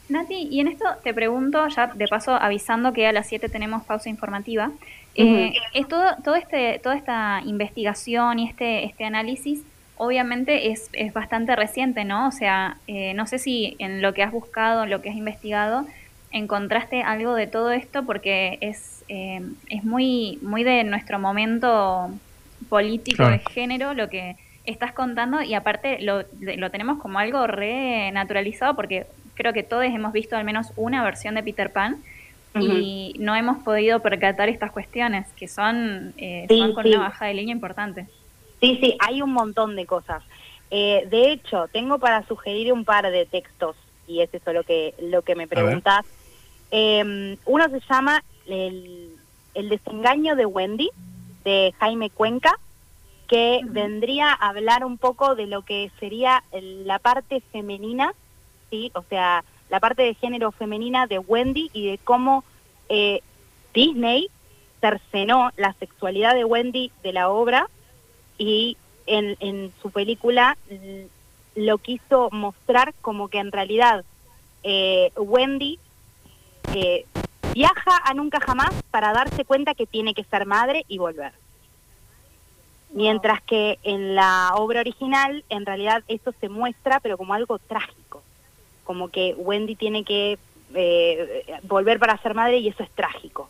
Nati, 0.10 0.48
y 0.52 0.60
en 0.60 0.68
esto 0.68 0.86
te 1.04 1.14
pregunto, 1.14 1.68
ya 1.70 1.88
de 1.88 2.08
paso 2.08 2.34
avisando 2.36 2.94
que 2.94 3.08
a 3.08 3.14
las 3.14 3.28
7 3.28 3.50
tenemos 3.50 3.84
pausa 3.84 4.10
informativa, 4.10 4.72
eh, 5.16 5.54
es 5.74 5.88
todo, 5.88 6.16
todo 6.24 6.36
este, 6.36 6.80
toda 6.80 6.96
esta 6.96 7.42
investigación 7.46 8.40
y 8.40 8.50
este, 8.50 8.84
este 8.86 9.06
análisis 9.06 9.62
obviamente 9.98 10.72
es, 10.72 10.90
es 10.94 11.14
bastante 11.14 11.56
reciente, 11.56 12.04
¿no? 12.04 12.28
O 12.28 12.32
sea, 12.32 12.78
eh, 12.88 13.14
no 13.14 13.28
sé 13.28 13.38
si 13.38 13.76
en 13.80 14.02
lo 14.02 14.14
que 14.14 14.24
has 14.24 14.32
buscado, 14.32 14.84
en 14.84 14.90
lo 14.90 15.02
que 15.02 15.10
has 15.10 15.16
investigado, 15.16 15.86
encontraste 16.32 17.04
algo 17.04 17.36
de 17.36 17.48
todo 17.48 17.72
esto 17.72 18.04
porque 18.04 18.58
es, 18.62 19.04
eh, 19.08 19.42
es 19.70 19.84
muy, 19.84 20.40
muy 20.42 20.64
de 20.64 20.84
nuestro 20.84 21.20
momento 21.20 22.10
político 22.70 23.28
de 23.28 23.40
género 23.40 23.94
lo 23.94 24.10
que 24.10 24.36
estás 24.66 24.94
contando 24.94 25.42
y 25.42 25.54
aparte 25.54 26.02
lo, 26.02 26.24
lo 26.40 26.72
tenemos 26.72 27.00
como 27.00 27.20
algo 27.20 27.46
re 27.46 28.10
naturalizado 28.12 28.76
porque 28.76 29.06
creo 29.34 29.54
que 29.54 29.64
todos 29.64 29.86
hemos 29.86 30.14
visto 30.14 30.36
al 30.36 30.44
menos 30.44 30.72
una 30.76 31.04
versión 31.04 31.36
de 31.36 31.44
Peter 31.44 31.72
Pan 31.72 32.04
y 32.60 33.16
no 33.18 33.36
hemos 33.36 33.64
podido 33.64 34.00
percatar 34.02 34.48
estas 34.48 34.72
cuestiones 34.72 35.26
que 35.36 35.48
son, 35.48 36.14
eh, 36.18 36.46
son 36.48 36.74
con 36.74 36.86
una 36.86 37.00
baja 37.00 37.26
de 37.26 37.34
línea 37.34 37.54
importante. 37.54 38.08
Sí, 38.62 38.78
sí, 38.80 38.96
hay 39.00 39.22
un 39.22 39.34
montón 39.34 39.76
de 39.76 39.88
cosas. 39.88 40.24
Eh, 40.70 41.08
de 41.10 41.32
hecho, 41.32 41.68
tengo 41.72 41.98
para 41.98 42.26
sugerir 42.28 42.72
un 42.72 42.86
par 42.86 43.10
de 43.10 43.26
textos 43.26 43.76
y 44.08 44.22
es 44.22 44.34
eso 44.34 44.54
lo 44.54 44.64
que, 44.64 44.94
lo 45.00 45.24
que 45.24 45.36
me 45.36 45.48
preguntas. 45.48 46.06
Em, 46.70 47.38
uno 47.46 47.70
se 47.70 47.80
llama 47.90 48.24
el, 48.46 49.16
el, 49.54 49.70
desengaño 49.70 50.36
de 50.36 50.46
Wendy, 50.46 50.90
de 51.44 51.74
Jaime 51.80 52.10
Cuenca, 52.10 52.58
que 53.28 53.62
vendría 53.64 54.32
a 54.32 54.50
hablar 54.50 54.86
un 54.86 54.98
poco 54.98 55.36
de 55.36 55.48
lo 55.48 55.64
que 55.64 55.92
sería 56.00 56.44
la 56.52 57.00
parte 57.00 57.42
femenina 57.52 58.14
o 58.94 59.04
sea, 59.04 59.44
la 59.70 59.80
parte 59.80 60.04
de 60.04 60.14
género 60.14 60.52
femenina 60.52 61.08
de 61.08 61.20
Wendy 61.20 61.70
y 61.74 61.88
de 61.88 61.98
cómo 61.98 62.44
eh, 62.90 63.22
Disney 63.74 64.30
cercenó 64.82 65.52
la 65.58 65.74
sexualidad 65.74 66.36
de 66.36 66.46
Wendy 66.46 66.92
de 67.04 67.14
la 67.14 67.30
obra 67.30 67.68
y 68.38 68.78
en, 69.06 69.72
su 69.82 69.92
película 69.92 70.58
lo 71.56 71.78
quiso 71.78 72.30
mostrar 72.32 72.94
como 73.02 73.28
que 73.28 73.40
en 73.40 73.52
realidad 73.52 74.06
eh, 74.64 75.12
Wendy 75.16 75.80
eh, 76.74 77.06
viaja 77.54 78.02
a 78.04 78.14
nunca 78.14 78.40
jamás 78.40 78.74
para 78.92 79.14
darse 79.14 79.46
cuenta 79.46 79.74
que 79.74 79.86
tiene 79.86 80.14
que 80.14 80.24
ser 80.24 80.46
madre 80.46 80.86
y 80.88 80.98
volver. 80.98 81.34
Mientras 82.92 83.42
que 83.42 83.80
en 83.84 84.16
la 84.16 84.52
obra 84.56 84.82
original, 84.82 85.44
en 85.50 85.66
realidad, 85.66 86.04
esto 86.08 86.32
se 86.40 86.48
muestra, 86.48 87.00
pero 87.00 87.18
como 87.18 87.34
algo 87.34 87.58
trágico 87.58 88.22
como 88.84 89.10
que 89.10 89.34
Wendy 89.38 89.76
tiene 89.76 90.04
que 90.04 90.38
eh, 90.74 91.46
volver 91.64 92.00
para 92.00 92.18
ser 92.18 92.34
madre 92.34 92.58
y 92.58 92.68
eso 92.68 92.84
es 92.84 92.90
trágico. 92.92 93.50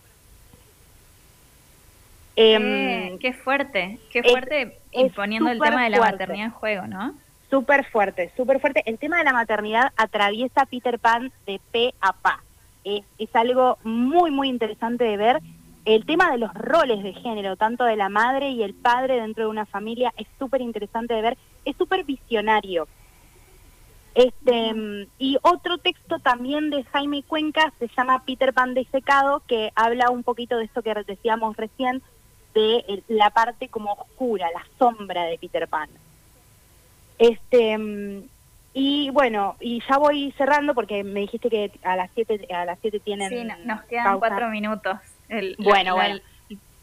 Em, 2.35 3.19
qué 3.19 3.33
fuerte, 3.33 3.99
qué 4.11 4.23
fuerte 4.23 4.77
imponiendo 4.91 5.51
el 5.51 5.59
tema 5.59 5.83
de 5.83 5.91
la 5.91 5.99
maternidad 5.99 6.45
en 6.45 6.51
juego, 6.51 6.87
¿no? 6.87 7.13
Súper 7.49 7.85
fuerte, 7.85 8.31
súper 8.35 8.59
fuerte. 8.59 8.81
El 8.87 8.97
tema 8.97 9.19
de 9.19 9.23
la 9.23 9.33
maternidad 9.33 9.91
atraviesa 9.95 10.65
Peter 10.65 10.97
Pan 10.97 11.31
de 11.45 11.61
pe 11.71 11.93
a 12.01 12.13
pa. 12.13 12.43
Es, 12.83 13.05
es 13.19 13.35
algo 13.35 13.77
muy, 13.83 14.31
muy 14.31 14.49
interesante 14.49 15.03
de 15.03 15.17
ver. 15.17 15.41
El 15.85 16.05
tema 16.05 16.31
de 16.31 16.39
los 16.39 16.51
roles 16.55 17.03
de 17.03 17.13
género, 17.13 17.55
tanto 17.55 17.83
de 17.83 17.95
la 17.95 18.09
madre 18.09 18.49
y 18.49 18.63
el 18.63 18.73
padre 18.73 19.21
dentro 19.21 19.43
de 19.43 19.49
una 19.49 19.67
familia, 19.67 20.11
es 20.17 20.25
súper 20.39 20.61
interesante 20.61 21.13
de 21.13 21.21
ver. 21.21 21.37
Es 21.65 21.75
súper 21.77 22.03
visionario 22.03 22.87
este, 24.15 25.07
y 25.17 25.37
otro 25.41 25.77
texto 25.77 26.19
también 26.19 26.69
de 26.69 26.83
Jaime 26.83 27.23
Cuenca 27.23 27.73
se 27.79 27.87
llama 27.95 28.23
Peter 28.25 28.53
Pan 28.53 28.75
Secado, 28.91 29.41
que 29.47 29.71
habla 29.75 30.09
un 30.09 30.23
poquito 30.23 30.57
de 30.57 30.65
esto 30.65 30.81
que 30.83 30.93
decíamos 31.05 31.57
recién, 31.57 32.01
de 32.53 33.03
la 33.07 33.31
parte 33.31 33.67
como 33.67 33.93
oscura, 33.93 34.47
la 34.53 34.63
sombra 34.77 35.23
de 35.23 35.37
Peter 35.39 35.67
Pan. 35.67 35.89
Este, 37.17 38.23
y 38.73 39.09
bueno, 39.11 39.55
y 39.59 39.81
ya 39.87 39.97
voy 39.97 40.31
cerrando 40.37 40.75
porque 40.75 41.03
me 41.03 41.21
dijiste 41.21 41.49
que 41.49 41.71
a 41.83 41.95
las 41.95 42.09
7 42.13 42.47
a 42.53 42.65
las 42.65 42.79
siete 42.79 42.99
tienen 42.99 43.29
Sí, 43.29 43.47
nos 43.65 43.83
quedan 43.83 44.19
cuatro 44.19 44.49
minutos. 44.49 44.97
bueno, 45.59 45.95
bueno. 45.95 46.19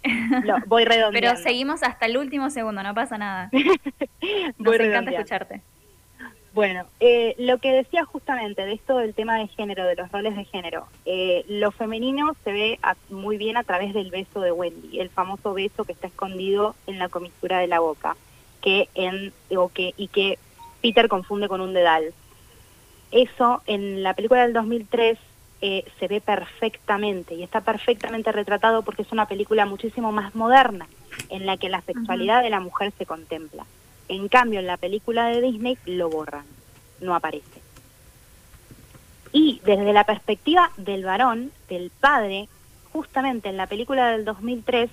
voy 0.67 0.85
redondeando. 0.85 1.13
Pero 1.13 1.37
seguimos 1.37 1.83
hasta 1.83 2.07
el 2.07 2.17
último 2.17 2.51
segundo, 2.51 2.83
no 2.83 2.95
pasa 2.95 3.19
nada. 3.19 3.51
Nos 4.59 4.81
encanta 4.81 5.11
escucharte. 5.11 5.61
Bueno, 6.53 6.85
eh, 6.99 7.37
lo 7.39 7.59
que 7.59 7.71
decía 7.71 8.05
justamente 8.05 8.67
de 8.67 8.73
esto 8.73 8.97
del 8.97 9.15
tema 9.15 9.39
de 9.39 9.47
género, 9.47 9.85
de 9.85 9.95
los 9.95 10.11
roles 10.11 10.35
de 10.35 10.45
género, 10.45 10.89
eh, 11.05 11.45
lo 11.49 11.71
femenino 11.71 12.35
se 12.43 12.53
ve 12.53 12.81
muy 13.09 13.37
bien 13.37 13.57
a 13.57 13.63
través 13.63 13.95
del 13.95 14.11
beso 14.11 14.41
de 14.41 14.51
Wendy, 14.51 14.99
el 14.99 15.11
famoso 15.11 15.55
beso 15.55 15.85
que 15.85 15.93
está 15.93 16.09
escondido 16.09 16.75
en 16.89 16.99
la 16.99 17.09
comisura 17.09 17.59
de 17.59 17.69
la 17.69 17.79
boca, 17.79 18.17
que 18.61 18.89
en 18.97 19.33
o 19.57 19.69
que 19.69 19.95
y 19.97 20.09
que 20.09 20.39
Peter 20.83 21.09
confunde 21.09 21.47
con 21.47 21.61
un 21.61 21.73
dedal. 21.73 22.13
Eso 23.13 23.63
en 23.67 24.03
la 24.03 24.15
película 24.15 24.43
del 24.43 24.53
2003 24.53 25.19
eh, 25.63 25.85
se 26.01 26.09
ve 26.09 26.21
perfectamente 26.21 27.35
y 27.35 27.45
está 27.45 27.61
perfectamente 27.61 28.33
retratado 28.33 28.83
porque 28.83 29.03
es 29.03 29.13
una 29.13 29.27
película 29.27 29.67
muchísimo 29.67 30.11
más 30.11 30.35
moderna 30.35 30.89
en 31.29 31.47
la 31.47 31.57
que 31.59 31.69
la 31.69 31.81
sexualidad 31.83 32.43
de 32.43 32.51
la 32.51 32.61
mujer 32.61 32.93
se 32.99 33.07
contempla. 33.07 33.67
En 34.11 34.27
cambio, 34.27 34.59
en 34.59 34.67
la 34.67 34.77
película 34.77 35.27
de 35.27 35.41
Disney 35.41 35.79
lo 35.87 36.11
borran, 36.11 36.45
no 37.01 37.15
aparece. 37.15 37.63
Y 39.33 39.61
desde 39.65 39.93
la 39.93 40.03
perspectiva 40.03 40.73
del 40.77 41.05
varón, 41.05 41.53
del 41.69 41.93
padre, 42.01 42.49
justamente 42.93 43.49
en 43.49 43.57
la 43.57 43.69
película 43.69 44.11
del 44.11 44.25
2003, 44.25 44.91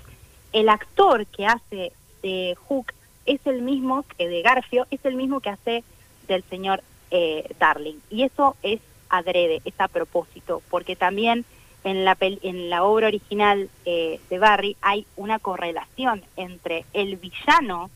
el 0.54 0.70
actor 0.70 1.26
que 1.26 1.48
hace 1.48 1.94
de 2.22 2.56
Hook 2.68 2.94
es 3.26 3.42
el 3.46 3.64
mismo 3.64 4.06
que 4.16 4.30
de 4.30 4.44
Garfio, 4.44 4.86
es 4.92 5.04
el 5.04 5.16
mismo 5.16 5.40
que 5.40 5.50
hace 5.50 5.84
del 6.28 6.44
señor 6.44 6.84
eh, 7.10 7.50
Darling. 7.60 7.98
Y 8.12 8.22
eso 8.22 8.56
es 8.62 8.82
adrede, 9.10 9.64
es 9.66 9.74
a 9.80 9.88
propósito, 9.88 10.62
porque 10.70 10.96
también 10.96 11.44
en 11.84 12.06
la, 12.06 12.84
obra 12.84 13.08
original 13.08 13.68
eh, 13.86 14.20
de 14.30 14.38
Barry 14.38 14.78
hay 14.82 15.08
una 15.16 15.40
correlación 15.40 16.22
entre 16.36 16.86
el 16.94 17.16
villano 17.16 17.90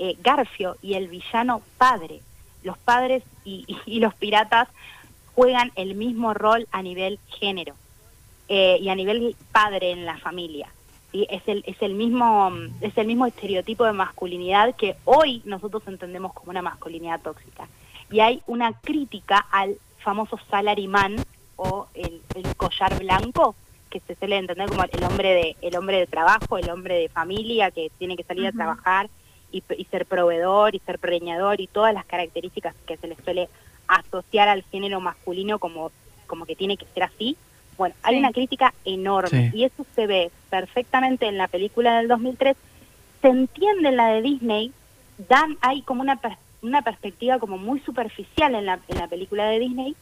eh, 0.00 0.16
Garfio 0.22 0.76
y 0.80 0.94
el 0.94 1.08
villano 1.08 1.60
padre. 1.76 2.22
Los 2.62 2.78
padres 2.78 3.22
y, 3.44 3.66
los 4.00 4.14
piratas 4.14 4.68
juegan 5.34 5.72
el 5.76 5.94
mismo 5.94 6.32
rol 6.32 6.66
a 6.72 6.82
nivel 6.82 7.18
género 7.38 7.74
eh, 8.48 8.78
y 8.80 8.88
a 8.88 8.94
nivel 8.94 9.36
padre 9.52 9.90
en 9.90 10.06
la 10.06 10.16
familia. 10.16 10.68
¿sí? 11.12 11.26
Es, 11.28 11.42
el, 11.46 11.62
es, 11.66 11.76
el 11.82 11.94
mismo, 11.94 12.50
es 12.80 12.96
el 12.96 13.06
mismo 13.06 13.26
estereotipo 13.26 13.84
de 13.84 13.92
masculinidad 13.92 14.74
que 14.74 14.96
hoy 15.04 15.42
nosotros 15.44 15.82
entendemos 15.86 16.32
como 16.32 16.50
una 16.50 16.62
masculinidad 16.62 17.20
tóxica. 17.20 17.68
Y 18.10 18.20
hay 18.20 18.42
una 18.46 18.72
crítica 18.72 19.46
al 19.50 19.76
famoso 19.98 20.38
salaryman 20.50 21.16
o 21.56 21.88
el, 21.92 22.22
collar 22.56 22.98
blanco, 22.98 23.54
que 23.90 24.00
se 24.00 24.14
suele 24.14 24.38
entender 24.38 24.68
como 24.68 24.82
el 24.84 25.04
hombre 25.04 25.28
de 25.34 25.56
el 25.60 25.76
hombre 25.76 25.98
de 25.98 26.06
trabajo, 26.06 26.56
el 26.56 26.70
hombre 26.70 26.94
de 26.94 27.08
familia 27.10 27.70
que 27.70 27.90
tiene 27.98 28.16
que 28.16 28.24
salir 28.24 28.46
a 28.46 28.52
trabajar 28.52 29.10
y, 29.52 29.62
ser 29.90 30.06
proveedor 30.06 30.74
y 30.74 30.78
ser 30.80 30.98
preñador 30.98 31.60
y 31.60 31.66
todas 31.66 31.94
las 31.94 32.04
características 32.04 32.74
que 32.86 32.96
se 32.96 33.08
les 33.08 33.18
suele 33.24 33.48
asociar 33.86 34.48
al 34.48 34.62
género 34.64 35.00
masculino 35.00 35.58
como, 35.58 35.90
como 36.26 36.46
que 36.46 36.56
tiene 36.56 36.76
que 36.76 36.86
ser 36.94 37.04
así. 37.04 37.36
Bueno, 37.76 37.94
hay 38.02 38.18
una 38.18 38.32
crítica 38.32 38.74
enorme 38.84 39.50
y 39.54 39.64
eso 39.64 39.86
se 39.94 40.06
ve 40.06 40.30
perfectamente 40.50 41.26
en 41.26 41.38
la 41.38 41.48
película 41.48 41.98
del 41.98 42.08
2003, 42.08 42.56
se 43.22 43.28
entiende 43.28 43.88
en 43.88 43.96
la 43.96 44.08
de 44.08 44.22
Disney, 44.22 44.72
dan 45.28 45.56
hay 45.62 45.82
como 45.82 46.02
una, 46.02 46.20
una 46.62 46.82
perspectiva 46.82 47.38
como 47.38 47.56
muy 47.56 47.80
superficial 47.80 48.54
en 48.54 48.66
la, 48.66 48.78
en 48.88 48.98
la 48.98 49.08
película 49.08 49.46
de 49.46 49.58
Disney, 49.58 49.96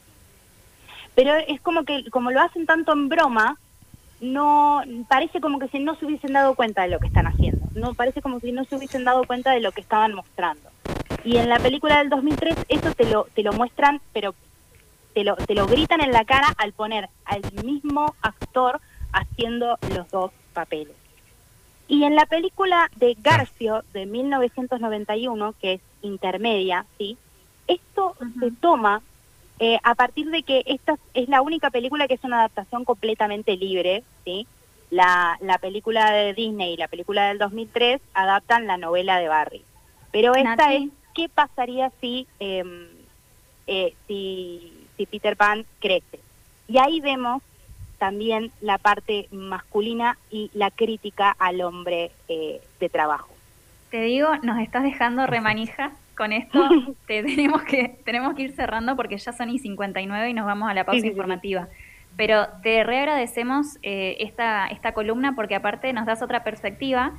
pero 1.15 1.35
es 1.35 1.61
como 1.61 1.85
que 1.85 2.09
como 2.11 2.31
lo 2.31 2.41
hacen 2.41 2.67
tanto 2.67 2.93
en 2.93 3.09
broma, 3.09 3.57
no 4.21 4.83
parece 5.09 5.41
como 5.41 5.59
que 5.59 5.69
si 5.69 5.79
no 5.79 5.97
se 5.97 6.07
hubiesen 6.07 6.33
dado 6.33 6.55
cuenta 6.55 6.83
de 6.83 6.89
lo 6.89 6.99
que 6.99 7.07
están 7.07 7.27
haciendo. 7.27 7.58
No 7.75 7.95
parece 7.95 8.23
como 8.23 8.41
si 8.41 8.53
no 8.53 8.65
se 8.65 8.77
hubiesen 8.77 9.05
dado 9.05 9.25
cuenta 9.25 9.53
de 9.53 9.61
lo 9.61 9.73
que 9.73 9.81
estaban 9.81 10.15
mostrando. 10.15 10.71
Y 11.25 11.37
en 11.37 11.49
la 11.49 11.59
película 11.59 11.99
del 11.99 12.09
2003 12.09 12.57
eso 12.69 12.93
te 12.95 13.05
lo 13.11 13.25
te 13.35 13.43
lo 13.43 13.53
muestran, 13.53 14.01
pero 14.13 14.35
te 15.15 15.25
lo, 15.25 15.37
te 15.37 15.55
lo 15.55 15.67
gritan 15.67 16.01
en 16.01 16.13
la 16.13 16.25
cara 16.25 16.55
al 16.59 16.73
poner 16.73 17.09
al 17.25 17.43
mismo 17.65 18.15
actor 18.23 18.81
haciendo 19.13 19.79
los 19.95 20.09
dos 20.11 20.33
papeles. 20.53 20.95
Y 21.89 22.05
en 22.05 22.15
la 22.15 22.27
película 22.27 22.91
de 22.97 23.17
Garcio 23.21 23.83
de 23.95 24.07
1991, 24.07 25.55
que 25.61 25.75
es 25.75 25.81
intermedia, 26.03 26.85
¿sí? 26.99 27.17
Esto 27.67 28.15
se 28.39 28.51
toma 28.53 29.03
eh, 29.59 29.79
a 29.83 29.95
partir 29.95 30.31
de 30.31 30.43
que 30.43 30.63
esta 30.67 30.97
es 31.15 31.29
la 31.29 31.41
única 31.43 31.71
película 31.71 32.07
que 32.07 32.15
es 32.15 32.25
una 32.25 32.39
adaptación 32.39 32.85
completamente 32.85 33.57
libre, 33.57 34.05
¿sí? 34.25 34.47
La, 34.91 35.37
la 35.41 35.59
película 35.59 36.11
de 36.13 36.35
Disney 36.35 36.75
y 36.75 36.77
la 36.77 36.89
película 36.89 37.29
del 37.29 37.39
2003 37.39 38.01
adaptan 38.15 38.67
la 38.67 38.79
novela 38.79 39.19
de 39.19 39.29
Barry. 39.29 39.63
Pero 40.11 40.35
esta 40.35 40.73
es, 40.73 40.89
¿qué 41.15 41.29
pasaría 41.29 41.91
si, 42.01 42.27
em, 42.41 42.87
eh, 43.67 43.95
si, 44.07 44.73
si 44.97 45.07
Peter 45.07 45.37
Pan 45.37 45.67
crece? 45.81 46.21
Y 46.69 46.79
ahí 46.79 47.01
vemos 47.01 47.43
también 47.99 48.53
la 48.61 48.79
parte 48.79 49.29
masculina 49.31 50.17
y 50.31 50.51
la 50.55 50.71
crítica 50.71 51.35
al 51.39 51.61
hombre 51.61 52.11
eh, 52.29 52.61
de 52.81 52.89
trabajo. 52.89 53.29
Te 53.91 54.03
digo, 54.03 54.37
nos 54.43 54.61
estás 54.61 54.85
dejando 54.85 55.27
remanija 55.27 55.93
con 56.17 56.33
esto. 56.33 56.69
te 57.07 57.23
tenemos 57.23 57.63
que 57.63 57.97
tenemos 58.05 58.35
que 58.35 58.43
ir 58.43 58.53
cerrando 58.53 58.97
porque 58.97 59.19
ya 59.19 59.33
son 59.33 59.51
y 59.51 59.59
59 59.59 60.31
y 60.31 60.35
nos 60.35 60.47
vamos 60.47 60.71
a 60.71 60.75
la 60.75 60.85
pausa 60.85 61.07
informativa. 61.07 61.69
Pero 62.19 62.49
te 62.65 62.83
reagradecemos 62.83 63.79
eh, 63.85 64.17
esta, 64.19 64.67
esta 64.67 64.91
columna 64.91 65.37
porque 65.37 65.55
aparte 65.55 65.93
nos 65.93 66.05
das 66.05 66.21
otra 66.21 66.43
perspectiva 66.43 67.13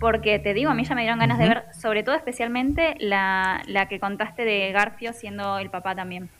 porque 0.00 0.38
te 0.38 0.54
digo, 0.54 0.70
a 0.70 0.74
mí 0.74 0.82
ya 0.82 0.94
me 0.94 1.02
dieron 1.02 1.18
ganas 1.18 1.38
de 1.38 1.46
ver, 1.46 1.64
sobre 1.78 2.02
todo 2.02 2.14
especialmente 2.14 2.96
la, 2.98 3.62
la 3.66 3.86
que 3.86 4.00
contaste 4.00 4.46
de 4.46 4.72
Garfio 4.72 5.12
siendo 5.12 5.58
el 5.58 5.68
papá 5.68 5.94
también. 5.94 6.30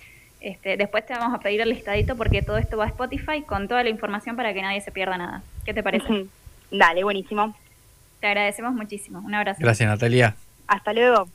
Este, 0.40 0.79
después 0.79 1.05
te 1.05 1.12
vamos 1.12 1.35
a 1.35 1.40
pedir 1.40 1.61
el 1.61 1.68
listadito 1.68 2.16
porque 2.16 2.40
todo 2.40 2.57
esto 2.57 2.79
va 2.79 2.85
a 2.85 2.88
Spotify 2.88 3.42
con 3.46 3.68
toda 3.68 3.83
la 3.83 3.90
información 3.90 4.35
para 4.35 4.55
que 4.55 4.62
nadie 4.62 4.81
se 4.81 4.92
pierda 4.92 5.18
nada. 5.18 5.42
¿Qué 5.66 5.74
te 5.74 5.83
parece? 5.83 6.26
Dale, 6.70 7.05
buenísimo. 7.05 7.55
Te 8.20 8.29
agradecemos 8.29 8.72
muchísimo. 8.72 9.18
Un 9.20 9.35
abrazo. 9.35 9.59
Gracias, 9.61 9.90
Natalia. 9.90 10.35
Hasta 10.66 10.94
luego. 10.94 11.29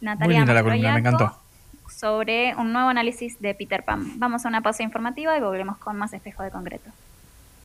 Natalia, 0.00 0.44
Muy 0.62 0.72
linda 0.72 0.92
me 0.94 1.00
encantó. 1.00 1.41
Sobre 2.02 2.56
un 2.56 2.72
nuevo 2.72 2.88
análisis 2.88 3.40
de 3.40 3.54
Peter 3.54 3.84
Pan. 3.84 4.18
Vamos 4.18 4.44
a 4.44 4.48
una 4.48 4.60
pausa 4.60 4.82
informativa 4.82 5.38
y 5.38 5.40
volvemos 5.40 5.78
con 5.78 5.96
más 5.96 6.12
espejo 6.12 6.42
de 6.42 6.50
concreto. 6.50 6.90